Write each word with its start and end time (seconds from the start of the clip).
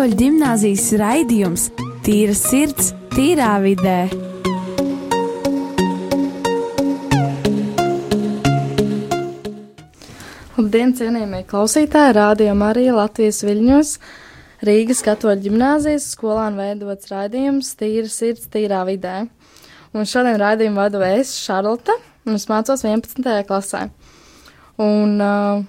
Katoļu 0.00 0.16
ģimnāzijas 0.16 0.84
raidījums 0.96 1.62
Tīra 2.06 2.32
sirds, 2.32 2.86
tīrā 3.12 3.50
vidē. 3.60 4.06
Labdien, 10.56 10.94
cienījamie 10.96 11.42
klausītāji! 11.50 12.14
Rādījumā 12.16 12.70
arī 12.72 12.86
Latvijas 12.96 13.42
viļņos 13.44 13.90
Rīgas 14.70 15.04
katoļu 15.04 15.44
ģimnāzijas 15.50 16.06
skolān 16.14 16.56
veidots 16.56 17.12
raidījums 17.12 17.74
Tīra 17.76 18.08
sirds, 18.08 18.48
tīrā 18.48 18.80
vidē. 18.88 19.26
Un 19.92 20.08
šodien 20.08 20.40
raidījumu 20.40 20.80
vadu 20.80 21.04
es, 21.10 21.34
Šarlota, 21.44 21.98
un 22.24 22.40
es 22.40 22.48
mācos 22.48 22.86
11. 22.88 23.28
klasē. 23.52 23.84
Un 24.80 25.20
uh, 25.20 25.68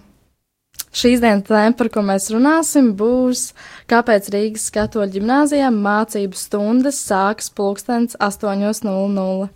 šīs 0.91 1.21
dienas 1.23 1.47
tēma, 1.47 1.75
par 1.77 1.89
ko 1.93 2.03
mēs 2.05 2.29
runāsim, 2.33 2.91
būs, 2.99 3.51
kāpēc 3.91 4.29
Rīgas 4.33 4.67
katoļu 4.75 5.17
ģimnāzijā 5.17 5.71
mācību 5.75 6.37
stundas 6.37 6.99
sākas 7.07 7.51
pulkstens 7.55 8.17
8.00. 8.19 9.49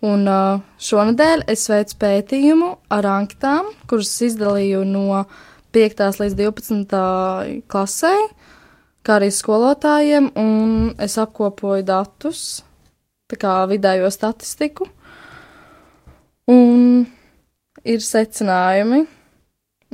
Un 0.00 0.24
šonadēļ 0.80 1.44
es 1.52 1.66
veicu 1.68 1.96
pētījumu 2.00 2.70
ar 2.92 3.08
anketām, 3.08 3.68
kuras 3.88 4.14
izdalīju 4.24 4.84
no 4.88 5.24
5. 5.76 6.00
līdz 6.22 6.36
12. 6.38 7.02
klasē, 7.70 8.14
kā 9.04 9.18
arī 9.18 9.28
skolotājiem, 9.32 10.32
un 10.40 10.94
es 11.00 11.18
apkopoju 11.20 11.84
datus, 11.88 12.62
tā 13.28 13.36
kā 13.40 13.54
vidējo 13.68 14.08
statistiku. 14.12 14.88
Un 16.50 17.04
ir 17.84 18.00
secinājumi 18.02 19.04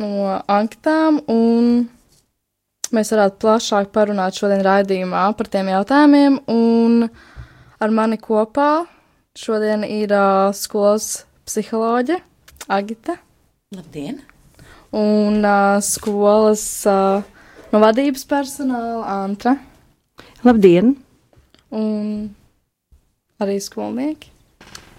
no 0.00 0.36
anketām, 0.50 1.20
un 1.30 1.86
mēs 2.94 3.12
varētu 3.14 3.40
plašāk 3.42 3.90
parunāt 3.94 4.38
šodien 4.38 4.64
raidījumā 4.66 5.26
par 5.38 5.50
tiem 5.52 5.70
jautājumiem. 5.72 6.40
Un 6.52 7.08
ar 7.80 7.94
mani 7.94 8.18
kopā 8.20 8.86
šodien 9.36 9.84
ir 9.88 10.12
uh, 10.16 10.52
skolas 10.56 11.24
psiholoģe 11.46 12.20
Agita. 12.72 13.18
Labdien! 13.74 14.22
Un 14.96 15.42
uh, 15.44 15.76
skolas 15.84 16.64
uh, 16.88 17.24
no 17.72 17.82
vadības 17.82 18.24
personāla 18.28 19.04
Antra. 19.24 19.56
Labdien! 20.46 20.94
Un 21.74 22.30
arī 23.42 23.58
skolnieki. 23.60 24.32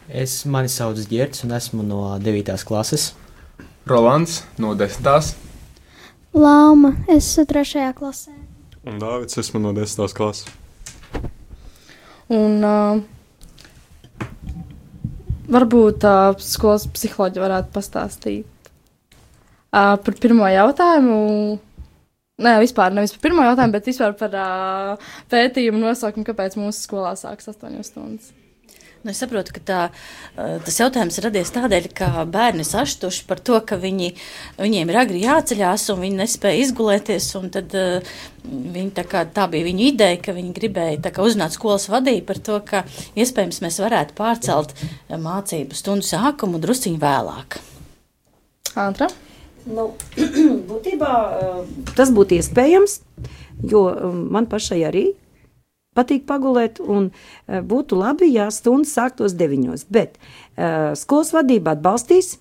Es 0.07 0.45
mani 0.47 0.69
sauc 0.71 0.99
Girts 1.09 1.43
un 1.43 1.55
esmu 1.57 1.83
no 1.83 2.01
9. 2.23 2.53
klases. 2.67 3.09
Rolands 3.87 4.43
no 4.59 4.75
10. 4.75 5.35
Lauma, 6.37 6.93
es 7.07 7.25
esmu 7.31 7.45
trešajā 7.49 7.91
klasē. 7.97 8.33
Un 8.87 8.99
Dārvids, 9.01 9.37
esmu 9.39 9.61
no 9.63 9.73
10. 9.75 10.13
klases. 10.15 10.47
Un 12.27 12.59
uh, 12.67 12.99
varbūt 15.51 16.03
uh, 16.07 16.35
skolas 16.43 16.87
psiholoģi 16.91 17.43
varētu 17.43 17.71
pastāstīt 17.75 18.45
uh, 19.71 19.95
par 19.95 20.17
pirmo 20.19 20.47
jautājumu. 20.51 21.21
Nē, 22.43 22.57
vispār 22.61 22.93
nevis 22.93 23.15
par 23.15 23.23
pirmo 23.29 23.45
jautājumu, 23.47 23.77
bet 23.79 23.87
vispār 23.89 24.17
par 24.19 24.35
uh, 24.37 25.13
pētījumu 25.31 25.81
nosaukumu, 25.87 26.27
kāpēc 26.27 26.59
mūsu 26.59 26.83
skolā 26.83 27.15
sākas 27.17 27.49
8 27.55 27.79
stundas. 27.87 28.29
Nu, 29.07 29.13
es 29.15 29.21
saprotu, 29.23 29.53
ka 29.55 29.61
tā, 29.63 29.81
tas 30.35 30.77
jautājums 30.81 31.15
radies 31.23 31.47
tādēļ, 31.55 31.85
ka 31.95 32.25
bērni 32.27 32.59
ir 32.59 32.67
sašutuši 32.67 33.21
par 33.29 33.39
to, 33.39 33.55
ka 33.63 33.77
viņi, 33.79 34.09
viņiem 34.57 34.89
ir 34.91 34.97
agri 34.99 35.21
jāceļās 35.21 35.85
un 35.93 36.01
viņi 36.01 36.17
nespēja 36.19 36.65
izgulēties. 36.65 37.27
Tad, 37.53 37.75
viņi, 38.43 38.89
tā, 38.97 39.05
kā, 39.07 39.21
tā 39.31 39.45
bija 39.53 39.63
viņu 39.69 39.85
ideja, 39.93 40.17
ka 40.25 40.35
viņi 40.35 40.51
gribēja 40.57 40.97
kā, 41.05 41.23
uzzināt 41.23 41.55
skolas 41.55 41.87
vadību 41.87 42.25
par 42.27 42.41
to, 42.49 42.57
ka 42.67 42.81
iespējams 43.15 43.61
mēs 43.63 43.79
varētu 43.85 44.17
pārcelt 44.17 44.73
mācību 45.07 45.79
stundu 45.79 46.03
sākumu 46.09 46.59
drusciņu 46.59 46.99
vēlāk. 46.99 47.61
Antra? 48.75 49.07
Nu, 49.71 49.93
būtībā 50.73 51.13
tas 51.95 52.11
būtu 52.11 52.41
iespējams, 52.41 52.99
jo 53.71 53.85
man 54.35 54.51
pašai 54.51 54.81
arī 54.91 55.05
patīk 55.97 56.27
pagulēt, 56.29 56.81
un 56.83 57.09
uh, 57.11 57.61
būtu 57.65 57.97
labi, 57.99 58.29
ja 58.35 58.49
stundas 58.53 58.95
sāktos 58.97 59.35
deviņos. 59.37 59.87
Bet 59.93 60.17
uh, 60.21 60.93
skolas 60.97 61.33
vadība 61.35 61.75
atbalstīs. 61.77 62.37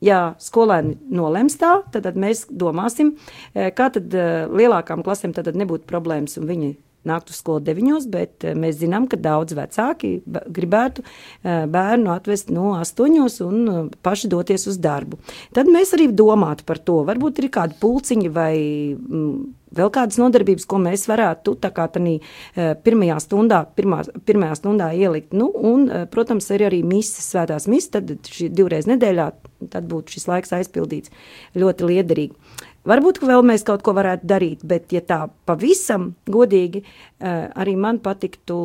Ja 0.00 0.30
skolēni 0.40 0.94
nolems 1.12 1.58
tā, 1.60 1.82
tad, 1.92 2.06
tad 2.06 2.16
mēs 2.16 2.46
domāsim, 2.48 3.12
uh, 3.16 3.68
kā 3.76 3.90
tad 3.92 4.08
lielākām 4.12 5.04
klasēm 5.04 5.34
tad 5.36 5.52
nebūtu 5.52 5.84
problēmas, 5.90 6.38
un 6.40 6.48
viņi 6.48 6.70
nākt 7.08 7.32
uz 7.32 7.40
skolu 7.40 7.62
deviņos, 7.64 8.08
bet 8.12 8.48
mēs 8.56 8.80
zinām, 8.80 9.06
ka 9.10 9.18
daudz 9.20 9.56
vecāki 9.56 10.18
gribētu 10.26 11.04
bērnu 11.44 12.12
atvest 12.12 12.52
no 12.52 12.74
astoņos 12.80 13.40
un 13.46 13.88
paši 14.04 14.30
doties 14.32 14.66
uz 14.70 14.80
darbu. 14.82 15.20
Tad 15.56 15.70
mēs 15.70 15.94
arī 15.96 16.10
domātu 16.12 16.66
par 16.68 16.82
to, 16.82 17.00
varbūt 17.08 17.40
ir 17.40 17.50
kādi 17.54 17.78
pulciņi 17.80 18.32
vai 18.34 18.52
mm, 18.96 19.60
vēl 19.76 19.90
kādas 19.94 20.18
nodarbības, 20.20 20.66
ko 20.68 20.80
mēs 20.82 21.06
varētu 21.10 21.54
tā 21.62 21.70
kā 21.74 21.86
tādā 21.92 22.16
eh, 22.16 22.72
pirmajā 22.84 23.18
stundā, 23.22 23.62
pirmā, 23.76 24.02
pirmajā 24.26 24.58
stundā 24.58 24.90
ielikt. 24.96 25.34
Nu, 25.36 25.50
un, 25.54 25.86
eh, 25.88 26.06
protams, 26.10 26.50
ir 26.54 26.66
arī 26.68 26.82
misijas, 26.86 27.30
svētās 27.34 27.68
misijas, 27.70 27.92
tad 27.98 28.30
šī 28.30 28.50
divreiz 28.54 28.88
nedēļā, 28.90 29.30
tad 29.70 29.88
būtu 29.90 30.16
šis 30.16 30.26
laiks 30.30 30.54
aizpildīts 30.56 31.12
ļoti 31.58 31.90
liederīgi. 31.92 32.58
Varbūt, 32.88 33.20
vēl 33.20 33.44
mēs 33.44 33.64
kaut 33.68 33.82
ko 33.84 33.92
varētu 33.96 34.28
darīt, 34.28 34.64
bet, 34.64 34.88
ja 34.94 35.02
tā 35.04 35.20
pavisam 35.48 36.14
godīgi, 36.30 36.84
eh, 37.20 37.48
arī 37.52 37.76
man 37.76 38.00
patiktu 38.00 38.58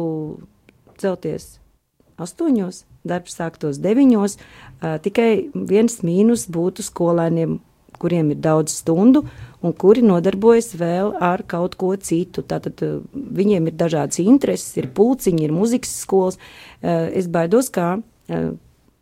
celties 0.97 1.59
astoņos, 2.17 2.85
darbs 3.03 3.35
sāktos 3.35 3.77
deviņos, 3.83 4.37
tikai 5.03 5.51
viens 5.53 5.99
mīnus 5.99 6.45
būtu 6.47 6.85
skolēniem, 6.87 7.59
kuriem 7.99 8.31
ir 8.31 8.39
daudz 8.43 8.77
stundu, 8.81 9.25
un 9.65 9.73
kuri 9.73 10.03
nodarbojas 10.05 10.73
vēl 10.77 11.13
ar 11.23 11.43
kaut 11.49 11.77
ko 11.79 11.93
citu. 11.97 12.43
Tātad 12.45 12.83
eh, 12.85 12.99
viņiem 13.13 13.69
ir 13.69 13.79
dažādas 13.79 14.21
intereses, 14.23 14.75
ir 14.79 14.91
pulciņi, 14.95 15.47
ir 15.47 15.55
muzikas 15.55 15.95
skolas. 16.03 16.39
Eh, 16.81 17.09
es 17.21 17.29
baidos, 17.31 17.71
eh, 17.75 18.51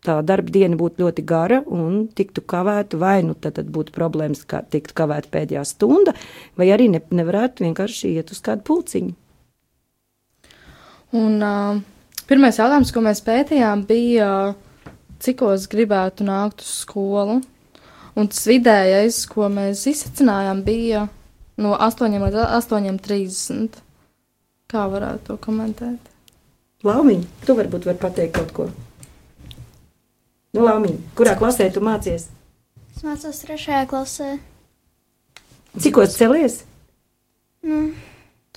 tā 0.03 0.17
darba 0.25 0.51
diena 0.53 0.77
būtu 0.79 1.03
ļoti 1.03 1.23
gara 1.27 1.61
un 1.63 2.07
tiktu 2.15 2.43
kavēta, 2.45 2.99
vai 2.99 3.21
nu 3.25 3.35
tad, 3.35 3.57
tad 3.59 3.71
būtu 3.73 3.95
problēmas, 3.95 4.43
ka 4.47 4.63
tiktu 4.67 4.95
kavēta 4.97 5.31
pēdējā 5.33 5.63
stunda, 5.67 6.13
vai 6.59 6.69
arī 6.75 6.89
ne, 6.91 7.01
nevarētu 7.11 7.65
vienkārši 7.65 8.13
iet 8.17 8.33
uz 8.35 8.43
kādu 8.43 8.65
pulciņu. 8.67 9.15
Un 11.13 11.41
uh, 11.45 11.81
pirmais 12.29 12.57
jautājums, 12.57 12.91
ko 12.93 13.03
mēs 13.05 13.21
pētījām, 13.25 13.85
bija, 13.89 14.29
cikos 15.23 15.67
gribētu 15.71 16.25
nākt 16.27 16.65
uz 16.65 16.71
skolu. 16.83 17.41
Un 18.13 18.29
tas 18.29 18.43
vidējais, 18.45 19.23
ko 19.29 19.47
mēs 19.49 19.87
izsacinājām, 19.89 20.61
bija 20.65 21.07
no 21.61 21.73
8 21.77 22.17
līdz 22.21 22.41
8.30. 22.59 23.79
Kā 24.73 24.87
varētu 24.89 25.31
to 25.31 25.37
komentēt? 25.41 26.11
Laumiņ, 26.83 27.21
tu 27.47 27.55
varbūt 27.57 27.85
vari 27.87 28.01
pateikt 28.01 28.35
kaut 28.37 28.57
ko. 28.57 28.65
Nu, 30.53 30.61
Laumiņ, 30.67 30.97
kurā 31.17 31.33
klasē 31.39 31.65
tu 31.73 31.81
mācies? 31.81 32.27
Es 32.93 33.01
mācos 33.01 33.39
trešajā 33.41 33.87
klasē. 33.89 34.27
Cikos 35.81 36.13
celies? 36.13 36.59
Nu, 37.65 37.87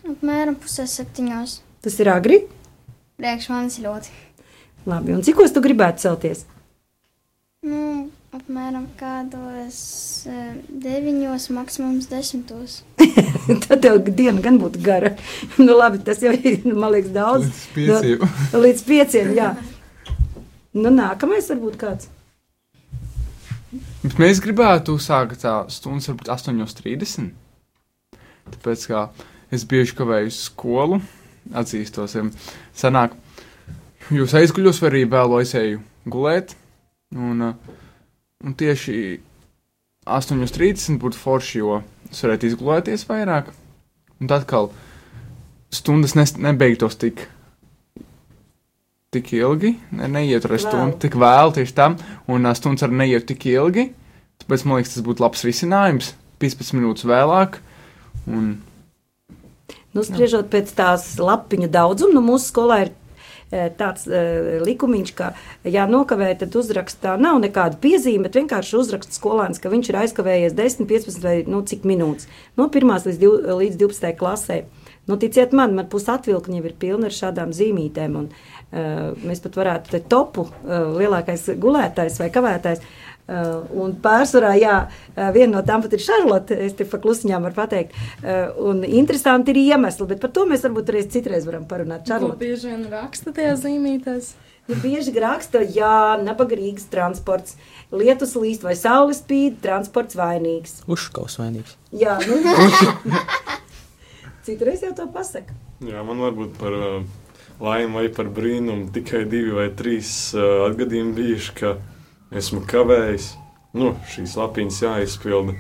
apmēram 0.05 0.59
pusē 0.61 0.85
septiņos. 0.93 1.55
Tas 1.87 1.97
ir 2.03 2.11
agri? 2.13 2.43
Priekš 3.17 3.49
manis 3.49 3.79
ļoti. 3.81 4.13
Labi, 4.87 5.17
un 5.17 5.25
cikos 5.25 5.57
tu 5.57 5.63
gribētu 5.65 6.05
celties? 6.05 6.45
Nu, 7.65 8.11
Apmēram 8.37 8.85
kādos 8.99 9.77
uh, 10.29 10.57
deviņos, 10.69 11.47
maksimums 11.57 12.09
desmitos. 12.11 12.83
Tad 13.65 13.81
tev 13.87 14.03
diena 14.11 14.43
gan 14.45 14.59
būtu 14.61 14.83
gara. 14.85 15.15
nu, 15.63 15.71
labi, 15.79 16.03
tas 16.05 16.21
jau 16.21 16.35
ir, 16.35 16.59
man 16.67 16.93
liekas, 16.93 17.15
daudz. 17.15 17.47
Līdz 17.49 17.63
pieciem. 17.73 18.27
No, 18.53 18.61
līdz 18.67 18.85
pieciem, 18.91 19.33
jā. 19.39 19.55
Nu, 20.77 20.93
nākamais 20.93 21.49
varbūt 21.53 21.79
kāds. 21.81 22.11
Bet 24.03 24.19
mēs 24.23 24.43
gribētu 24.45 24.99
sākt 25.03 25.43
tā 25.43 25.55
stundas 25.73 26.11
varbūt 26.11 26.31
8.30. 26.37 27.33
Tāpēc, 28.53 28.85
kā 28.91 29.07
es 29.53 29.65
bieži 29.67 29.97
kavēju 29.99 30.35
skolu, 30.37 31.01
atzīstos, 31.57 32.15
sanāk, 32.77 33.17
jūs 34.15 34.37
aizguļos 34.39 34.83
vai 34.83 34.93
arī 34.93 35.03
vēlo 35.17 35.41
aizēju 35.41 35.83
gulēt. 36.13 36.55
Un, 37.17 37.51
Un 38.45 38.53
tieši 38.55 39.21
8.30 40.07 41.01
būtu 41.01 41.19
forši, 41.19 41.61
jo 41.63 41.81
es 42.11 42.21
varētu 42.23 42.51
izgulēties 42.51 43.07
vairāk. 43.09 43.49
Un 44.21 44.33
atkal 44.33 44.69
stundas 45.73 46.15
ne, 46.19 46.27
nebeigtos 46.45 46.99
tik, 47.01 47.25
tik 49.17 49.33
ilgi, 49.37 49.75
ne, 49.97 50.11
neieturēs 50.19 50.69
stundu 50.69 51.01
tik 51.03 51.17
vēl 51.21 51.55
tieši 51.57 51.77
tam, 51.77 51.99
un 52.31 52.49
stundas 52.57 52.87
arī 52.87 53.01
neiet 53.03 53.27
tik 53.29 53.49
ilgi. 53.51 53.91
Tāpēc 54.45 54.67
man 54.67 54.79
liekas, 54.79 54.95
tas 54.95 55.05
būtu 55.07 55.25
labs 55.25 55.43
risinājums. 55.47 56.13
15 56.43 56.77
minūtes 56.77 57.07
vēlāk. 57.09 57.61
Un... 58.29 58.57
Nu, 59.97 60.05
spriežot 60.05 60.51
pēc 60.53 60.71
tās 60.77 61.15
lapiņu 61.17 61.71
daudzuma, 61.73 62.19
nu, 62.19 62.23
mūsu 62.25 62.51
skolā 62.51 62.83
ir 62.85 62.95
tāds 63.79 64.09
uh, 64.11 64.59
likumiņš, 64.67 65.13
ka, 65.17 65.31
ja 65.71 65.85
nokavē, 65.89 66.33
tad 66.41 66.57
uzrakstā 66.59 67.15
nav 67.21 67.39
nekāda 67.45 67.79
piezīme, 67.81 68.27
bet 68.27 68.41
vienkārši 68.41 68.75
uzraksta 68.81 69.15
skolēns, 69.15 69.63
ka 69.63 69.71
viņš 69.71 69.91
ir 69.93 70.01
aizkavējies 70.03 70.57
10, 70.59 70.89
15 70.91 71.23
vai 71.23 71.37
nu, 71.47 71.63
cik 71.63 71.87
minūtes 71.87 72.27
no 72.59 72.67
1 72.67 73.07
līdz, 73.07 73.23
2, 73.23 73.57
līdz 73.63 73.79
12 73.85 74.19
klasē. 74.19 74.65
Nu, 75.07 75.15
ticiet 75.23 75.55
man, 75.55 75.77
man 75.79 75.87
puse 75.87 76.11
atvilkņi 76.11 76.59
ir 76.59 76.75
pilna 76.83 77.07
ar 77.07 77.15
šādām 77.15 77.55
zīmītēm. 77.55 78.19
Un, 78.19 78.27
uh, 78.27 78.56
mēs 78.73 79.43
pat 79.45 79.59
varētu 79.61 79.93
te 79.93 80.01
topu 80.11 80.47
uh, 80.49 80.89
lielākais 80.97 81.49
gulētājs 81.63 82.21
vai 82.23 82.31
kavētājs. 82.35 82.83
Uh, 83.27 83.65
un 83.83 83.97
pārsvarā, 83.99 84.53
jā, 84.55 84.75
viena 85.35 85.57
no 85.57 85.63
tām 85.67 85.83
pat 85.83 85.97
ir 85.97 86.03
Šarlote. 86.05 86.55
Es 86.63 86.77
te 86.79 86.87
pa 86.87 87.01
klusiņām 87.03 87.47
varu 87.49 87.57
pateikt. 87.57 87.97
Uh, 88.23 88.53
un 88.71 88.85
interesanti 88.87 89.51
ir 89.55 89.63
iemesli, 89.65 90.07
bet 90.13 90.23
par 90.23 90.31
to 90.35 90.45
mēs 90.47 90.63
varbūt 90.67 90.93
reiz 90.95 91.09
citreiz 91.11 91.47
varam 91.49 91.67
parunāt. 91.67 92.05
Ko 92.05 92.15
Šarlote. 92.15 92.39
bieži 92.45 92.71
vien 92.71 92.85
raksta 92.93 93.35
tajā 93.35 93.57
zīmītēs? 93.65 94.35
Ja 94.67 94.75
bieži 94.83 95.13
raksta, 95.23 95.61
jā, 95.63 96.19
nabaga 96.19 96.57
Rīgas 96.59 96.89
transports, 96.91 97.55
lietus 97.95 98.33
līst 98.35 98.65
vai 98.67 98.75
saules 98.75 99.21
spīd, 99.23 99.61
transports 99.63 100.19
vainīgs. 100.19 100.81
Uzškaus 100.91 101.39
vainīgs. 101.39 101.77
Jā, 101.95 102.17
nu, 102.27 102.41
citreiz 104.47 104.83
jau 104.83 104.91
to 104.99 105.07
pasaka. 105.15 105.55
Jā, 105.87 106.03
man 106.07 106.19
varbūt 106.19 106.59
par 106.59 106.75
uh, 106.75 106.99
laimi 107.61 107.95
vai 107.97 108.09
par 108.13 108.29
brīnumu 108.33 108.91
tikai 108.95 109.25
divi 109.31 109.55
vai 109.57 109.69
trīs 109.77 110.11
uh, 110.37 110.67
atgadījumi 110.69 111.15
bijuši, 111.17 111.55
ka 111.57 111.77
esmu 112.37 112.63
kavējis. 112.69 113.31
Nu, 113.77 113.95
šīs 114.13 114.37
lapiņas 114.41 114.83
jāizpilda. 114.85 115.57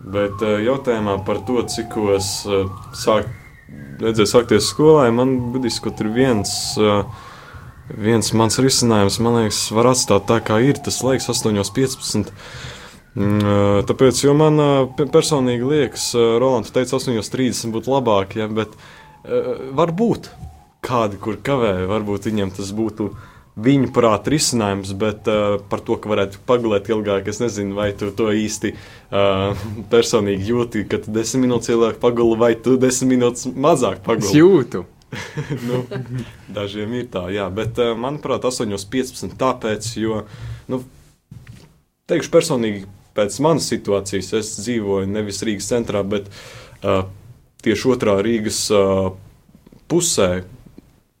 Bet 0.00 0.42
uh, 0.44 0.58
jautājumā 0.64 1.20
par 1.26 1.42
to, 1.46 1.60
cikos 1.70 2.30
uh, 2.48 2.70
sāk, 2.96 3.28
vajadzēja 4.00 4.32
sākties 4.34 4.70
skolai, 4.72 5.10
man 5.14 5.36
budiski 5.54 5.92
ir 5.92 6.14
viens. 6.14 6.54
Uh, 6.80 7.26
Viens 7.90 8.28
mans 8.38 8.54
risinājums, 8.62 9.16
man 9.18 9.40
liekas, 9.40 9.64
var 9.74 9.88
atstāt 9.90 10.28
tā, 10.28 10.36
kā 10.46 10.60
ir. 10.62 10.78
Tas 10.78 11.00
laiks 11.02 11.24
8,15. 11.26 12.30
Mm, 13.18 13.80
Tāpēc, 13.88 14.20
jo 14.22 14.34
man 14.38 14.62
personīgi 15.00 15.66
liekas, 15.66 16.04
Rolands 16.14 16.70
teica, 16.70 17.00
8,30 17.00 17.74
būtu 17.74 17.90
labāk, 17.90 18.36
ja, 18.38 18.46
bet 18.46 18.76
varbūt 19.74 20.30
kādi, 20.84 21.18
kur 21.20 21.38
kavē, 21.44 21.74
varbūt 21.90 22.30
viņiem 22.30 22.52
tas 22.56 22.70
būtu 22.76 23.10
viņu 23.60 23.90
prāta 23.92 24.32
risinājums, 24.32 24.92
bet 24.96 25.26
uh, 25.28 25.58
par 25.70 25.82
to, 25.84 25.96
ka 26.00 26.08
varētu 26.12 26.40
pagulēt 26.48 26.88
ilgāk, 26.92 27.26
es 27.28 27.40
nezinu, 27.42 27.74
vai 27.76 27.90
tu 27.98 28.08
to 28.16 28.30
īsti 28.32 28.72
uh, 28.76 29.58
personīgi 29.92 30.52
jūti, 30.52 30.84
ka 30.88 31.02
tu 31.02 31.12
desmit 31.14 31.44
minūtes 31.44 31.72
ilgāk 31.74 31.98
paguli, 32.02 32.38
vai 32.40 32.54
tu 32.56 32.78
desmit 32.80 33.16
minūtes 33.16 33.50
mazāk 33.50 34.00
Es 34.00 34.06
paguli. 34.06 34.38
jūtu. 34.38 34.84
nu, 35.68 35.82
dažiem 36.54 36.94
ir 37.00 37.08
tā, 37.10 37.24
jā, 37.34 37.48
bet 37.52 37.78
uh, 37.82 37.92
manuprāt, 37.98 38.46
8,15 38.46 39.34
tāpēc, 39.40 39.90
jo, 39.98 40.22
nu, 40.70 40.84
teikšu 42.10 42.32
personīgi, 42.32 42.86
pēc 43.18 43.40
manas 43.42 43.66
situācijas, 43.72 44.30
es 44.38 44.54
dzīvoju 44.62 45.10
nevis 45.10 45.42
Rīgas 45.46 45.68
centrā, 45.72 46.04
bet 46.06 46.30
uh, 46.30 47.02
tieši 47.66 47.90
otrā 47.90 48.16
Rīgas 48.22 48.62
uh, 48.70 49.10
pusē, 49.90 50.44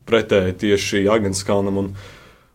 pretēji 0.08 0.56
tieši 0.64 1.04
Agenskalnam. 1.10 1.78
Un, 1.80 1.88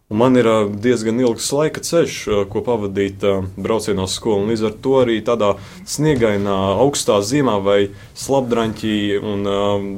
un 0.10 0.20
man 0.22 0.38
ir 0.38 0.48
diezgan 0.82 1.20
ilgs 1.22 1.48
laika 1.56 1.84
ceļš, 1.86 2.18
ko 2.52 2.62
pavadīt 2.66 3.24
braucienā 3.56 4.06
uz 4.08 4.18
skolu. 4.18 4.50
Līdz 4.52 4.66
ar 4.70 4.76
to 4.84 4.98
arī 5.02 5.18
tādā 5.26 5.54
sniegainā, 5.90 6.58
augstā 6.84 7.22
ziemā 7.26 7.58
vai 7.66 7.80
slapdraņķī 8.26 9.00
un 9.22 9.50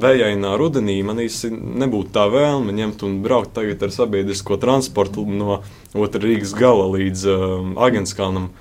vējainā 0.04 0.54
rudenī 0.60 1.00
man 1.06 1.20
īsti 1.24 1.52
nebūtu 1.84 2.14
tā 2.16 2.28
vēlme 2.32 2.74
ņemt 2.78 3.04
un 3.08 3.20
braukt 3.26 3.54
tagad 3.58 3.84
ar 3.84 3.94
sabiedrisko 3.94 4.60
transportu 4.62 5.26
no 5.28 5.60
otra 5.94 6.24
Rīgas 6.24 6.56
gala 6.56 6.90
līdz 6.96 7.28
Agenskalnam 7.88 8.52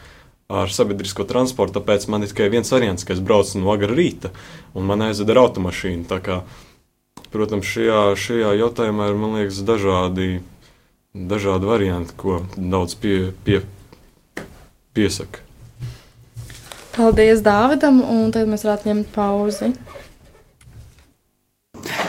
ar 0.48 0.72
sabiedrisko 0.72 1.26
transportu, 1.28 1.82
tāpēc 1.82 2.08
man 2.12 2.24
ir 2.24 2.32
tikai 2.32 2.48
viens 2.52 2.72
variants, 2.72 3.04
ka 3.04 3.16
es 3.16 3.24
braucu 3.24 3.60
no 3.60 3.74
agrā 3.74 3.92
rīta 3.92 4.32
un 4.78 4.88
man 4.88 5.04
aizved 5.10 5.32
ar 5.34 5.42
automašīnu. 5.44 6.08
Protams, 7.34 7.68
šajā, 7.68 8.02
šajā 8.16 8.54
jautājumā 8.62 9.10
ir, 9.12 9.18
liekas, 9.36 9.60
dažādi, 9.68 10.40
dažādi 11.12 11.68
varianti, 11.68 12.16
ko 12.16 12.42
daudz 12.56 12.96
pie, 12.96 13.34
pie, 13.44 13.62
piesaka. 14.96 15.44
Paldies 16.98 17.44
Dāvidam, 17.46 18.00
un 18.02 18.32
tad 18.34 18.48
mēs 18.50 18.64
varētu 18.66 18.90
ņemt 18.90 19.10
pauzi. 19.14 19.74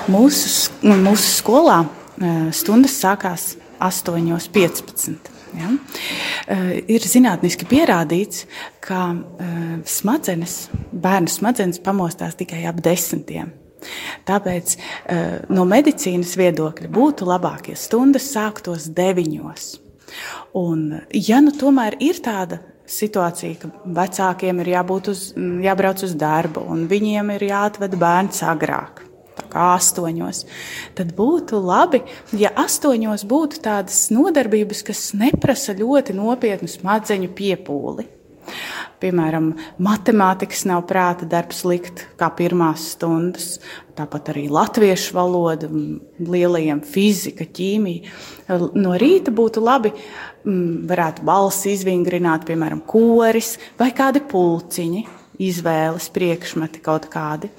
Mūsu, 0.09 0.71
nu, 0.87 0.95
mūsu 1.03 1.27
skolā 1.43 1.83
eh, 1.85 2.47
stundas 2.57 2.95
sākās 2.97 3.51
8.15. 3.85 5.35
Ja? 5.59 5.75
Eh, 6.49 6.71
Ir 6.89 7.05
zinātniski 7.05 7.69
pierādīts, 7.69 8.47
ka 8.81 9.11
eh, 9.13 9.61
smadzenes, 9.85 10.57
bērnu 10.93 11.29
smadzenes 11.33 11.83
pamostās 11.85 12.39
tikai 12.39 12.65
ap 12.71 12.81
desmitiem. 12.85 13.53
Tāpēc 14.29 14.75
eh, 14.77 15.27
no 15.49 15.65
medicīnas 15.69 16.35
viedokļa 16.39 16.91
būtu 16.93 17.29
labāk, 17.29 17.71
ja 17.73 17.79
stundas 17.81 18.29
sāktos 18.35 18.91
deviņos. 18.95 19.69
Un, 20.57 20.89
ja 21.13 21.41
nu 21.45 21.53
tomēr 21.57 21.99
ir 22.05 22.21
tāda 22.25 22.61
situācija, 22.89 23.59
ka 23.61 23.71
vecākiem 23.99 24.63
ir 24.63 24.73
jābūt 24.73 25.11
uz, 25.13 25.27
m, 25.37 25.59
jābrauc 25.65 26.03
uz 26.07 26.15
darbu 26.19 26.65
un 26.73 26.87
viņiem 26.91 27.35
ir 27.37 27.47
jāatved 27.51 27.97
bērns 28.01 28.41
agrāk, 28.49 29.03
kā 29.53 29.73
astoņos, 29.77 30.45
tad 30.99 31.13
būtu 31.17 31.61
labi, 31.63 32.03
ja 32.37 32.53
astoņos 32.65 33.27
būtu 33.29 33.63
tādas 33.65 34.07
nodarbības, 34.15 34.85
kas 34.89 35.11
neprasa 35.17 35.77
ļoti 35.77 36.17
nopietnu 36.17 36.71
smadzeņu 36.73 37.33
piepūli. 37.37 38.09
Piemēram, 39.03 39.53
matemātikas 39.83 40.65
nav 40.69 40.85
prāta 40.91 41.29
darbs 41.29 41.63
likt 41.69 42.05
kā 42.19 42.31
pirmās 42.39 42.89
stundas, 42.95 43.59
tāpat 43.99 44.33
arī 44.33 44.47
latviešu 44.53 45.15
valoda, 45.17 45.71
lielajiem 46.19 46.83
fizika, 46.87 47.47
ķīmija. 47.47 48.11
No 48.75 48.97
rīta 48.99 49.35
būtu 49.35 49.63
labi, 49.63 49.93
varētu 50.45 51.25
balsi 51.29 51.77
izvingrināt, 51.77 52.47
piemēram, 52.49 52.83
koris 52.89 53.57
vai 53.79 53.93
kādi 53.97 54.25
pulciņi, 54.27 55.07
izvēles 55.49 56.11
priekšmeti 56.15 56.83
kaut 56.83 57.11
kādi. 57.13 57.51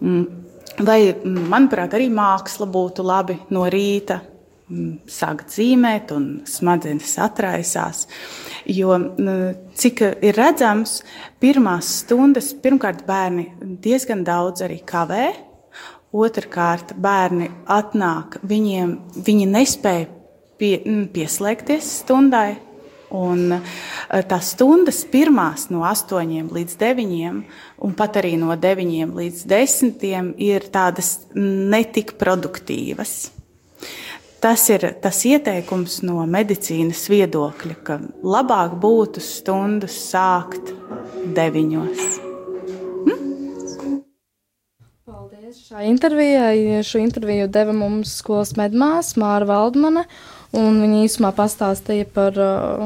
Mm, 0.00 0.44
Vai, 0.78 1.10
manuprāt, 1.26 1.94
arī 1.96 2.06
māksla 2.14 2.68
būtu 2.70 3.02
labi 3.02 3.34
no 3.50 3.64
rīta 3.66 4.20
mm, 4.68 5.08
sākt 5.10 5.54
zīmēt, 5.56 6.12
un 6.14 6.28
smadzenes 6.48 7.16
atraisās. 7.24 8.06
Jo, 8.68 8.94
mm, 8.98 9.72
cik 9.78 10.04
ir 10.24 10.38
redzams, 10.38 11.00
pirmās 11.42 11.90
stundas, 12.04 12.52
pirmkārt, 12.62 13.04
bērni 13.08 13.50
diezgan 13.84 14.24
daudz 14.26 14.64
arī 14.66 14.80
kavē. 14.86 15.32
Otrakārt, 16.08 16.94
bērni 16.96 17.50
atnāk, 17.68 18.38
viņiem, 18.48 18.94
viņi 19.26 19.50
nespēja 19.50 20.08
pie, 20.58 20.78
mm, 20.80 21.10
pieslēgties 21.12 21.92
stundai. 22.02 22.56
Un 23.14 23.54
eh, 23.56 24.22
tās 24.28 24.52
stundas, 24.52 25.00
pirmās 25.08 25.68
no 25.72 25.80
8 25.88 26.52
līdz 26.52 26.76
9, 26.80 27.40
un 27.84 27.96
pat 27.96 28.18
arī 28.20 28.34
no 28.40 28.52
9 28.52 29.14
līdz 29.16 29.46
10, 29.48 30.04
ir 30.44 30.68
tādas 30.72 31.14
netik 31.34 32.18
produktīvas. 32.20 33.37
Tas 34.38 34.68
ir 34.70 34.84
tas 35.02 35.18
ieteikums 35.26 35.96
no 36.06 36.22
medicīnas 36.30 37.00
viedokļa, 37.10 37.74
ka 37.82 37.96
labāk 38.22 38.76
būtu 38.78 39.18
stundas 39.18 39.96
sākt 40.12 40.68
9. 41.34 41.72
Paldies 45.08 45.56
šai 45.66 45.88
intervijai. 45.90 46.84
Šo 46.86 47.00
interviju 47.02 47.48
deva 47.50 47.74
mums 47.74 48.12
skolas 48.20 48.54
medmās 48.60 49.16
Māra 49.18 49.48
Valdmane, 49.48 50.04
un 50.54 50.78
viņa 50.84 51.00
īsumā 51.08 51.32
pastāstīja 51.34 52.06
par 52.14 52.38
uh, 52.38 52.84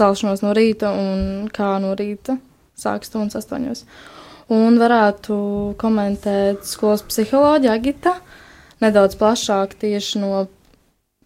celšanos 0.00 0.40
no 0.46 0.54
rīta 0.56 0.94
un 0.96 1.50
kā 1.52 1.74
no 1.82 1.92
rīta 1.98 2.38
sāk 2.80 3.04
stundas 3.04 3.36
astoņos. 3.42 3.84
Un 4.50 4.80
varētu 4.80 5.36
komentēt 5.78 6.64
skolas 6.66 7.04
psiholoģija 7.04 7.76
Agita 7.76 8.16
nedaudz 8.80 9.18
plašāk 9.20 9.76
tieši 9.84 10.24
no 10.24 10.46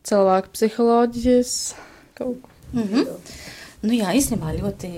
cilvēka 0.04 0.52
psiholoģijas 0.52 1.52
kaut 2.18 2.40
ko. 2.42 2.48
Mm 2.72 2.82
-hmm. 2.82 3.06
Nu, 3.84 3.92
jā, 3.92 4.14
īstenībā 4.16 4.54
ļoti 4.56 4.90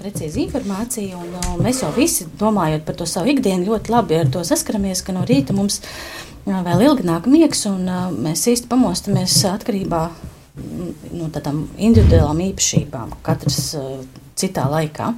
precīzi 0.00 0.42
informācija, 0.42 1.18
un 1.20 1.36
uh, 1.38 1.52
mēs 1.62 1.84
jau 1.84 1.92
visi 1.94 2.26
domājot 2.40 2.82
par 2.84 2.96
to 2.98 3.06
savu 3.06 3.30
ikdienu, 3.30 3.68
ļoti 3.70 3.92
labi 3.94 4.16
ar 4.18 4.30
to 4.34 4.42
saskaramies, 4.44 5.02
ka 5.06 5.14
no 5.14 5.22
rīta 5.28 5.54
mums 5.54 5.80
uh, 5.80 6.58
vēl 6.66 6.82
ilgi 6.88 7.06
nāk 7.06 7.28
miegs, 7.30 7.62
un 7.70 7.86
uh, 7.86 8.08
mēs 8.10 8.42
īsti 8.50 8.66
pamostamies 8.72 9.36
atkarībā 9.52 10.00
mm, 10.08 10.90
no 11.12 11.28
tādām 11.30 11.68
individuālām 11.76 12.42
īpašībām, 12.48 13.14
katrs 13.22 13.76
citā 14.34 14.66
laikā. 14.70 15.12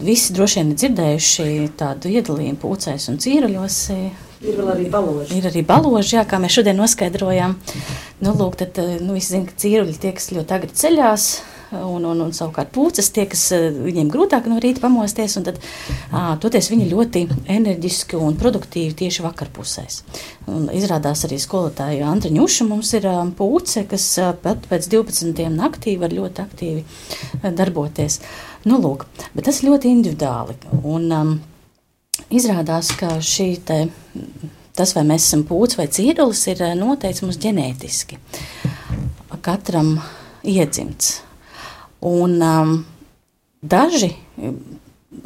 Visi 0.00 0.32
droši 0.36 0.60
vien 0.60 0.72
ir 0.72 0.80
dzirdējuši 0.80 1.68
tādu 1.76 2.08
iedalījumu 2.12 2.60
pūcēs 2.60 3.08
un 3.12 3.20
cīruļos. 3.20 3.78
Ir 4.44 4.60
arī 4.60 4.90
baloži. 4.92 5.38
Ir 5.38 5.48
arī 5.48 5.64
baloži, 5.64 6.18
jā, 6.18 6.26
kā 6.28 6.38
mēs 6.42 6.58
šodien 6.58 6.76
noskaidrojām. 6.76 7.56
Nu, 8.24 8.34
lūk, 8.36 8.58
tad, 8.60 8.78
nu, 9.00 9.16
visi 9.16 9.34
zina, 9.34 9.48
ka 9.48 9.56
cīruļi 9.64 9.96
tie, 10.00 10.12
kas 10.16 10.30
ļoti 10.36 10.56
agri 10.56 10.72
ceļās, 10.76 11.28
un, 11.80 12.04
un, 12.04 12.20
un 12.26 12.32
savukārt 12.36 12.70
pūces 12.74 13.08
tie, 13.14 13.24
kas 13.30 13.46
viņiem 13.54 14.10
grūtāk 14.12 14.46
no 14.50 14.58
rīta 14.62 14.82
pamosties, 14.84 15.36
un 15.40 15.46
tad 15.48 15.60
ā, 16.12 16.36
toties 16.42 16.68
viņi 16.72 16.90
ļoti 16.90 17.24
enerģiski 17.56 18.20
un 18.20 18.36
produktīvi 18.40 18.94
tieši 19.00 19.24
vakarpusēs. 19.24 20.02
Un 20.52 20.68
izrādās 20.76 21.24
arī 21.26 21.40
skolotāja 21.42 22.10
Andriņa 22.10 22.44
Uša 22.44 22.68
mums 22.68 22.92
ir 22.98 23.08
pūce, 23.38 23.86
kas 23.90 24.06
pat 24.44 24.68
pēc 24.70 24.90
12. 24.92 25.48
naktī 25.54 25.96
var 26.00 26.14
ļoti 26.14 26.44
aktīvi 26.44 27.48
darboties. 27.56 28.20
Nu, 28.68 28.78
lūk, 28.80 29.08
bet 29.34 29.48
tas 29.48 29.64
ļoti 29.64 29.90
individuāli. 29.92 30.56
Un, 30.84 31.10
um, 31.12 31.34
izrādās, 32.34 32.92
ka 32.98 33.16
šī 33.24 33.48
te, 33.66 33.78
tas, 34.76 34.94
vai 34.96 35.04
mēs 35.08 35.28
esam 35.28 35.44
pūcis 35.48 35.78
vai 35.80 35.88
cīrulis, 35.92 36.46
ir 36.52 36.64
noteikts 36.78 37.24
mums 37.24 37.40
ģenētiski. 37.42 38.20
Katram 39.44 39.98
iedzimts. 40.48 41.18
Un 42.04 42.38
um, 42.44 42.74
daži, 43.60 44.10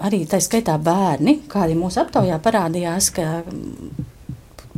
arī 0.03 0.25
tā 0.31 0.41
skaitā 0.43 0.75
bērni, 0.83 1.41
kādi 1.51 1.77
mūsu 1.79 2.03
aptaujā 2.03 2.39
parādījās, 2.43 3.13
ka 3.15 3.29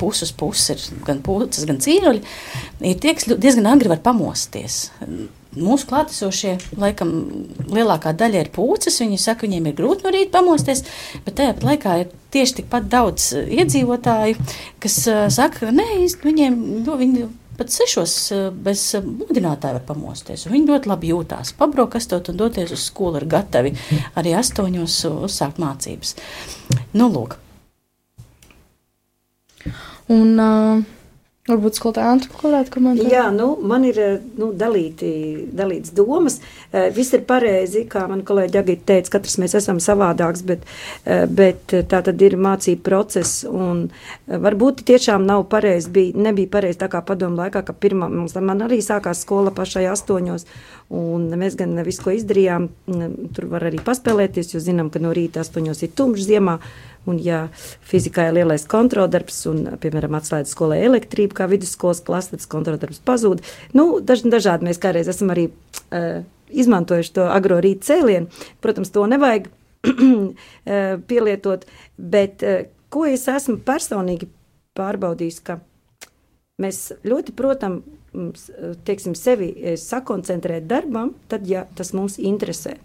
puses 0.01 0.33
puses 0.33 0.71
ir 0.73 1.05
gan 1.07 1.21
puses, 1.25 1.67
gan 1.69 1.81
cīruļi, 1.83 2.23
ir 2.91 2.99
tie, 3.03 3.15
kas 3.17 3.29
diezgan 3.31 3.69
agri 3.71 3.93
var 3.93 4.03
pamosties. 4.05 4.89
Mūsu 5.51 5.89
klātesošie, 5.91 6.55
laikam, 6.79 7.11
lielākā 7.75 8.13
daļa 8.15 8.45
ir 8.45 8.53
puces. 8.55 9.01
Viņi 9.03 9.19
saka, 9.19 9.49
viņiem 9.49 9.67
ir 9.67 9.75
grūti 9.81 10.07
no 10.07 10.13
rīta 10.15 10.37
pamosties, 10.37 10.85
bet 11.25 11.41
tajā 11.41 11.57
laikā 11.65 11.97
ir 12.05 12.13
tieši 12.31 12.61
tikpat 12.61 12.87
daudz 12.93 13.33
iedzīvotāju, 13.41 14.39
kas 14.83 15.01
uh, 15.11 15.25
saka, 15.35 15.65
ka 15.67 15.75
nē, 15.75 15.89
viņiem, 16.23 16.61
nu, 16.87 16.95
viņi 17.01 17.27
pat 17.61 17.75
sešos 17.75 18.15
bez 18.65 18.87
mudinātāja 19.05 19.77
var 19.77 19.85
pamosties. 19.91 20.47
Viņi 20.49 20.71
ļoti 20.71 20.89
labi 20.89 21.11
jūtās. 21.13 21.53
Pabraukastot 21.59 22.31
un 22.33 22.41
doties 22.41 22.73
uz 22.73 22.87
skolu 22.89 23.21
ir 23.21 23.29
gatavi 23.35 23.75
arī 24.17 24.33
astoņos 24.39 25.03
uzsākt 25.27 25.61
mācības. 25.61 26.17
Nu, 26.97 27.11
lūk. 27.13 27.37
Un 30.11 30.41
uh, 30.43 30.89
varbūt 31.51 31.79
skolotāja 31.79 32.13
Antra 32.15 32.37
varētu 32.41 32.73
komentēt. 32.75 33.11
Jā, 33.13 33.27
nu, 33.35 33.53
man 33.67 33.85
ir 33.89 33.99
nu, 34.39 34.51
dalīti, 34.57 35.11
dalīts 35.57 35.95
domas. 35.97 36.39
Viss 36.97 37.15
ir 37.17 37.25
pareizi, 37.29 37.85
kā 37.91 38.05
man 38.11 38.23
kolēģi 38.27 38.61
Agita 38.61 38.87
teica, 38.93 39.15
katrs 39.17 39.39
mēs 39.43 39.57
esam 39.59 39.81
savādāks, 39.83 40.45
bet, 40.47 40.67
bet 41.07 41.75
tā 41.91 42.03
tad 42.07 42.23
ir 42.27 42.37
mācība 42.41 42.85
process. 42.87 43.45
Un 43.49 43.87
varbūt 44.29 44.85
tiešām 44.91 45.25
nav 45.29 45.47
pareizi, 45.53 45.91
bija, 45.95 46.19
nebija 46.29 46.53
pareizi 46.59 46.83
tā 46.83 46.91
kā 46.93 47.03
padomu 47.07 47.41
laikā, 47.41 47.65
ka 47.67 47.77
pirmā, 47.77 48.11
mums, 48.13 48.37
man 48.37 48.67
arī 48.67 48.83
sākās 48.85 49.25
skola 49.25 49.55
pašai 49.55 49.87
astoņos. 49.91 50.47
Un 50.91 51.29
mēs 51.39 51.55
gan 51.59 51.77
visu, 51.87 52.03
ko 52.03 52.15
izdarījām, 52.17 52.67
tur 53.37 53.51
var 53.53 53.69
arī 53.69 53.79
paspēlēties, 53.87 54.57
jo 54.57 54.63
zinām, 54.63 54.91
ka 54.91 55.03
no 55.03 55.15
rīta 55.15 55.45
astoņos 55.45 55.85
ir 55.87 55.93
tumšs 55.95 56.27
ziemā. 56.33 56.59
Un, 57.11 57.21
ja 57.23 57.45
fizikā 57.87 58.29
ir 58.29 58.37
lielais 58.39 58.67
kontroldarbs, 58.71 59.43
un, 59.51 59.63
piemēram, 59.83 60.17
atslēdz 60.19 60.53
skolē 60.55 60.81
elektrību, 60.87 61.37
kā 61.37 61.49
vidusskolas 61.51 62.03
klase, 62.07 62.35
tad 62.35 62.47
kontroldarbs 62.53 63.03
pazūd. 63.07 63.45
Nu, 63.77 63.93
daž, 64.05 64.25
dažādi 64.31 64.69
mēs 64.69 64.81
kādreiz 64.83 65.11
esam 65.11 65.33
arī 65.35 65.49
uh, 65.51 66.21
izmantojuši 66.51 67.17
to 67.17 67.31
agro 67.31 67.61
rīta 67.63 67.93
cēlienu. 67.93 68.45
Protams, 68.63 68.93
to 68.95 69.07
nevajag 69.11 69.49
pielietot, 71.11 71.67
bet 71.97 72.45
uh, 72.47 72.63
ko 72.93 73.07
es 73.09 73.27
esmu 73.31 73.61
personīgi 73.67 74.31
pārbaudījis, 74.79 75.41
ka 75.47 75.61
mēs 76.61 76.91
ļoti, 77.07 77.35
protams, 77.37 78.47
teiksim, 78.87 79.15
sevi 79.19 79.77
sakoncentrēt 79.79 80.67
darbam, 80.71 81.15
tad, 81.31 81.47
ja 81.49 81.65
tas 81.79 81.95
mums 81.97 82.19
interesē. 82.19 82.77